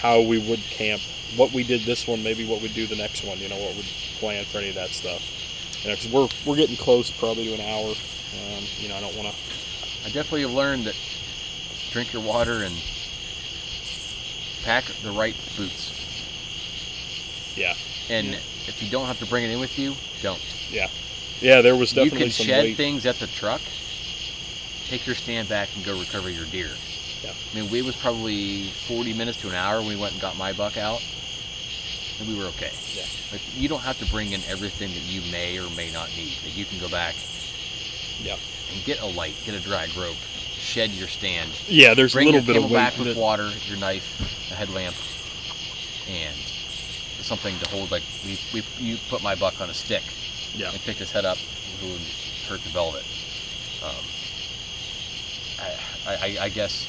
[0.00, 1.00] how we would camp.
[1.36, 3.76] What we did this one, maybe what we'd do the next one, you know, what
[3.76, 3.84] we'd
[4.18, 5.22] plan for any of that stuff.
[5.82, 7.90] You know, 'cause we're, we're getting close probably to an hour.
[7.90, 9.34] Um, you know, I don't want to.
[10.04, 10.96] I definitely have learned that
[11.90, 12.74] drink your water and
[14.64, 15.92] pack the right boots.
[17.56, 17.74] Yeah.
[18.08, 18.34] And
[18.66, 20.40] if you don't have to bring it in with you, don't.
[20.70, 20.88] Yeah,
[21.40, 22.76] Yeah, there was You definitely can some shed weight.
[22.76, 23.60] things at the truck,
[24.86, 26.70] take your stand back, and go recover your deer.
[27.22, 27.32] Yeah.
[27.52, 30.36] I mean, we was probably 40 minutes to an hour when we went and got
[30.36, 31.02] my buck out,
[32.18, 32.70] and we were okay.
[32.94, 33.04] Yeah.
[33.32, 36.34] Like, you don't have to bring in everything that you may or may not need.
[36.44, 37.14] That you can go back
[38.22, 38.36] Yeah.
[38.72, 40.16] and get a light, get a drag rope,
[40.70, 42.98] shed your stand, Yeah, there's bring a little your bit of weight.
[43.08, 44.20] with water, your knife,
[44.52, 44.94] a headlamp,
[46.08, 46.36] and
[47.24, 47.90] something to hold.
[47.90, 50.02] Like we, we you put my buck on a stick
[50.54, 50.70] Yeah.
[50.70, 51.38] and picked his head up,
[51.80, 52.00] who would
[52.48, 53.04] hurt the velvet.
[53.82, 54.04] Um,
[56.06, 56.86] I, I, I guess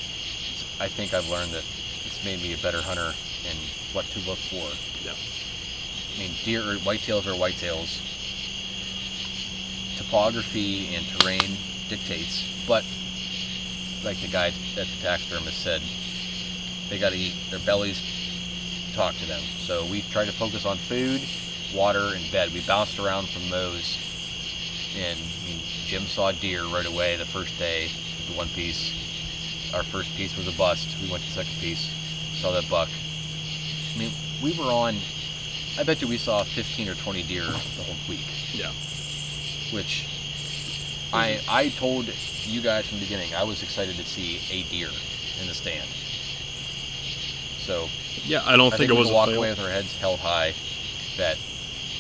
[0.79, 1.65] I think I've learned that
[2.05, 3.13] it's made me a better hunter
[3.49, 3.57] and
[3.93, 4.69] what to look for.
[5.03, 5.13] Yeah.
[6.15, 7.99] I mean, deer or whitetails are whitetails.
[9.97, 11.57] Topography and terrain
[11.89, 12.84] dictates, but
[14.04, 15.82] like the guy at the taxidermist said,
[16.89, 17.36] they got to eat.
[17.49, 18.02] Their bellies
[18.93, 19.41] talk to them.
[19.60, 21.22] So we try to focus on food,
[21.74, 22.52] water, and bed.
[22.54, 23.97] We bounced around from those,
[24.97, 27.84] and I mean, Jim saw deer right away the first day
[28.18, 29.72] with the one piece.
[29.74, 30.88] Our first piece was a bust.
[31.02, 31.89] We went to the second piece,
[32.41, 32.89] saw that buck.
[33.95, 34.12] I mean,
[34.43, 34.97] we were on.
[35.80, 38.72] I bet you we saw 15 or 20 deer the whole week Yeah.
[39.72, 40.06] which
[41.14, 42.07] I I told
[42.45, 44.89] you guys from the beginning I was excited to see a deer
[45.41, 45.88] in the stand.
[47.59, 47.88] So
[48.26, 49.38] Yeah, I don't I think, think it we was a walk fail.
[49.38, 50.53] away with our heads held high.
[51.18, 51.38] That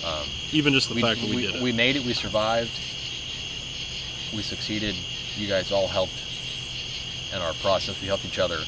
[0.05, 1.61] um, Even just the we, fact that we, we, did it.
[1.61, 2.03] we made it.
[2.05, 2.71] We survived.
[4.33, 4.95] We succeeded.
[5.35, 6.13] You guys all helped
[7.33, 7.99] in our process.
[8.01, 8.59] We helped each other.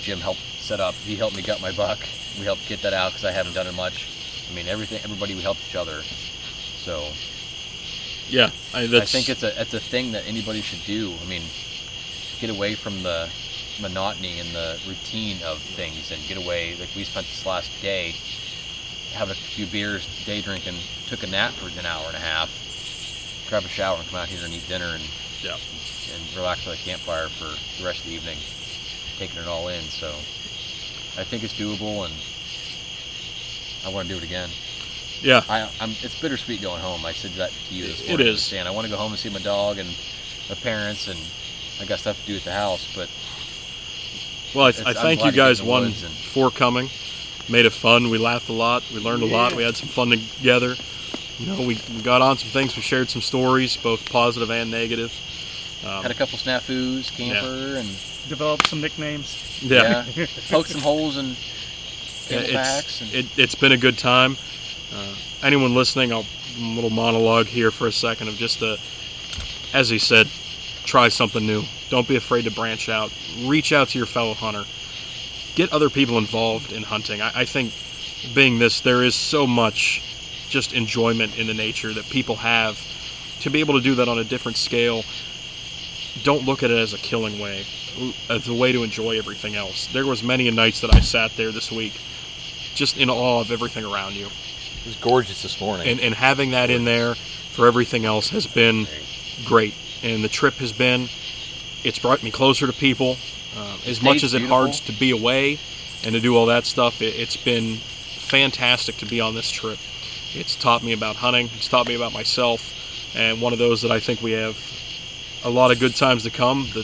[0.00, 0.94] Jim helped set up.
[0.94, 1.98] He helped me gut my buck.
[2.38, 4.06] We helped get that out because I haven't done it much.
[4.50, 5.00] I mean, everything.
[5.02, 6.02] Everybody we helped each other.
[6.84, 7.08] So
[8.28, 11.14] yeah, I, I think it's a it's a thing that anybody should do.
[11.22, 11.42] I mean,
[12.40, 13.28] get away from the
[13.80, 16.76] monotony and the routine of things, and get away.
[16.78, 18.14] Like we spent this last day,
[19.14, 20.76] have a few beers, day drinking,
[21.06, 22.50] took a nap for an hour and a half,
[23.48, 25.04] grab a shower, and come out here and eat dinner and
[25.42, 25.56] Yeah.
[26.14, 28.38] and relax by the campfire for the rest of the evening,
[29.18, 29.82] taking it all in.
[29.84, 30.08] So
[31.16, 32.14] I think it's doable, and
[33.86, 34.50] I want to do it again.
[35.22, 37.04] Yeah, I, I'm, it's bittersweet going home.
[37.04, 38.26] I said that to you this It morning.
[38.28, 38.30] is.
[38.34, 38.68] Understand?
[38.68, 39.88] I want to go home and see my dog and
[40.48, 41.18] my parents, and
[41.80, 42.86] I got stuff to do at the house.
[42.94, 43.08] But
[44.54, 46.88] Well, I, I thank you guys one and- for coming.
[47.50, 48.10] Made it fun.
[48.10, 48.84] We laughed a lot.
[48.92, 49.54] We learned a lot.
[49.54, 50.74] We had some fun together.
[51.38, 52.76] You know, we, we got on some things.
[52.76, 55.12] We shared some stories, both positive and negative.
[55.86, 57.88] Um, had a couple snafus, camper, and
[58.28, 59.62] Developed some nicknames.
[59.62, 61.28] yeah, yeah, poked some holes in
[62.28, 62.78] Yeah, CamelBaks.
[62.78, 64.36] it's, And, it, it's been a good time.
[64.94, 66.24] Uh, anyone listening, I'll
[66.58, 68.78] a little monologue here for a second of just the,
[69.72, 70.28] as he said,
[70.84, 71.62] try something new.
[71.88, 73.12] Don't be afraid to branch out.
[73.44, 74.64] Reach out to your fellow hunter.
[75.54, 77.20] Get other people involved in hunting.
[77.20, 77.72] I, I think,
[78.34, 80.02] being this, there is so much
[80.48, 82.80] just enjoyment in the nature that people have.
[83.40, 85.04] To be able to do that on a different scale,
[86.24, 87.64] don't look at it as a killing way,
[88.28, 89.86] as a way to enjoy everything else.
[89.92, 92.00] There was many nights that I sat there this week,
[92.74, 94.28] just in awe of everything around you,
[94.80, 95.88] It was gorgeous this morning.
[95.88, 98.86] and and having that in there for everything else has been
[99.44, 99.74] great.
[100.02, 101.08] And the trip has been,
[101.82, 103.16] it's brought me closer to people.
[103.56, 104.56] Um, as much as it beautiful.
[104.56, 105.58] hard to be away
[106.04, 109.78] and to do all that stuff, it, it's been fantastic to be on this trip.
[110.34, 111.50] It's taught me about hunting.
[111.56, 112.72] It's taught me about myself,
[113.16, 114.56] and one of those that I think we have
[115.44, 116.68] a lot of good times to come.
[116.74, 116.82] The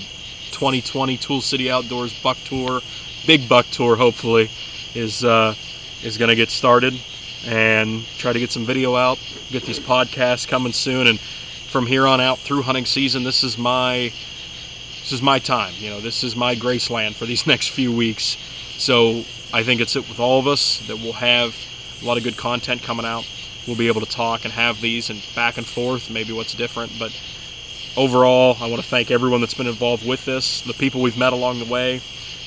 [0.51, 2.81] 2020 Tool City Outdoors Buck Tour,
[3.27, 4.51] big Buck Tour, hopefully,
[4.95, 5.55] is uh,
[6.03, 6.95] is going to get started,
[7.47, 9.19] and try to get some video out.
[9.51, 13.59] Get these podcasts coming soon, and from here on out through hunting season, this is
[13.59, 14.13] my
[15.01, 15.75] this is my time.
[15.77, 18.37] You know, this is my Graceland for these next few weeks.
[18.79, 21.55] So I think it's it with all of us that we'll have
[22.01, 23.29] a lot of good content coming out.
[23.67, 26.93] We'll be able to talk and have these and back and forth, maybe what's different.
[26.99, 27.19] But
[27.97, 31.33] overall, I want to thank everyone that's been involved with this, the people we've met
[31.33, 31.99] along the way,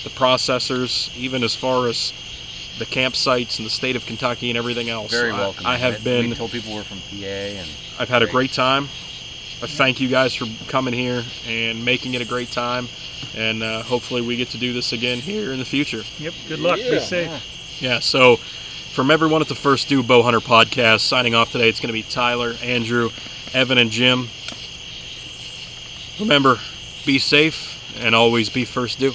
[0.04, 2.14] the processors, even as far as
[2.80, 5.12] the campsites and the state of Kentucky and everything else.
[5.12, 5.66] very I- welcome.
[5.66, 7.68] I, have been We told people we're from PA, and
[8.00, 8.34] I've had a Great.
[8.34, 8.84] great time.
[9.62, 12.88] I thank you guys for coming here and making it a great time.
[13.36, 16.04] And uh, hopefully we get to do this again here in the future.
[16.20, 16.34] Yep.
[16.48, 16.76] Good luck.
[16.76, 17.00] Be Yeah.
[17.00, 17.78] safe.
[17.82, 21.80] Yeah, so from everyone at the First Do Bow Hunter podcast, signing off today, it's
[21.80, 23.10] going to be Tyler, Andrew,
[23.54, 24.30] Evan, and Jim.
[26.20, 26.58] Remember,
[27.06, 29.14] be safe and always be First Do.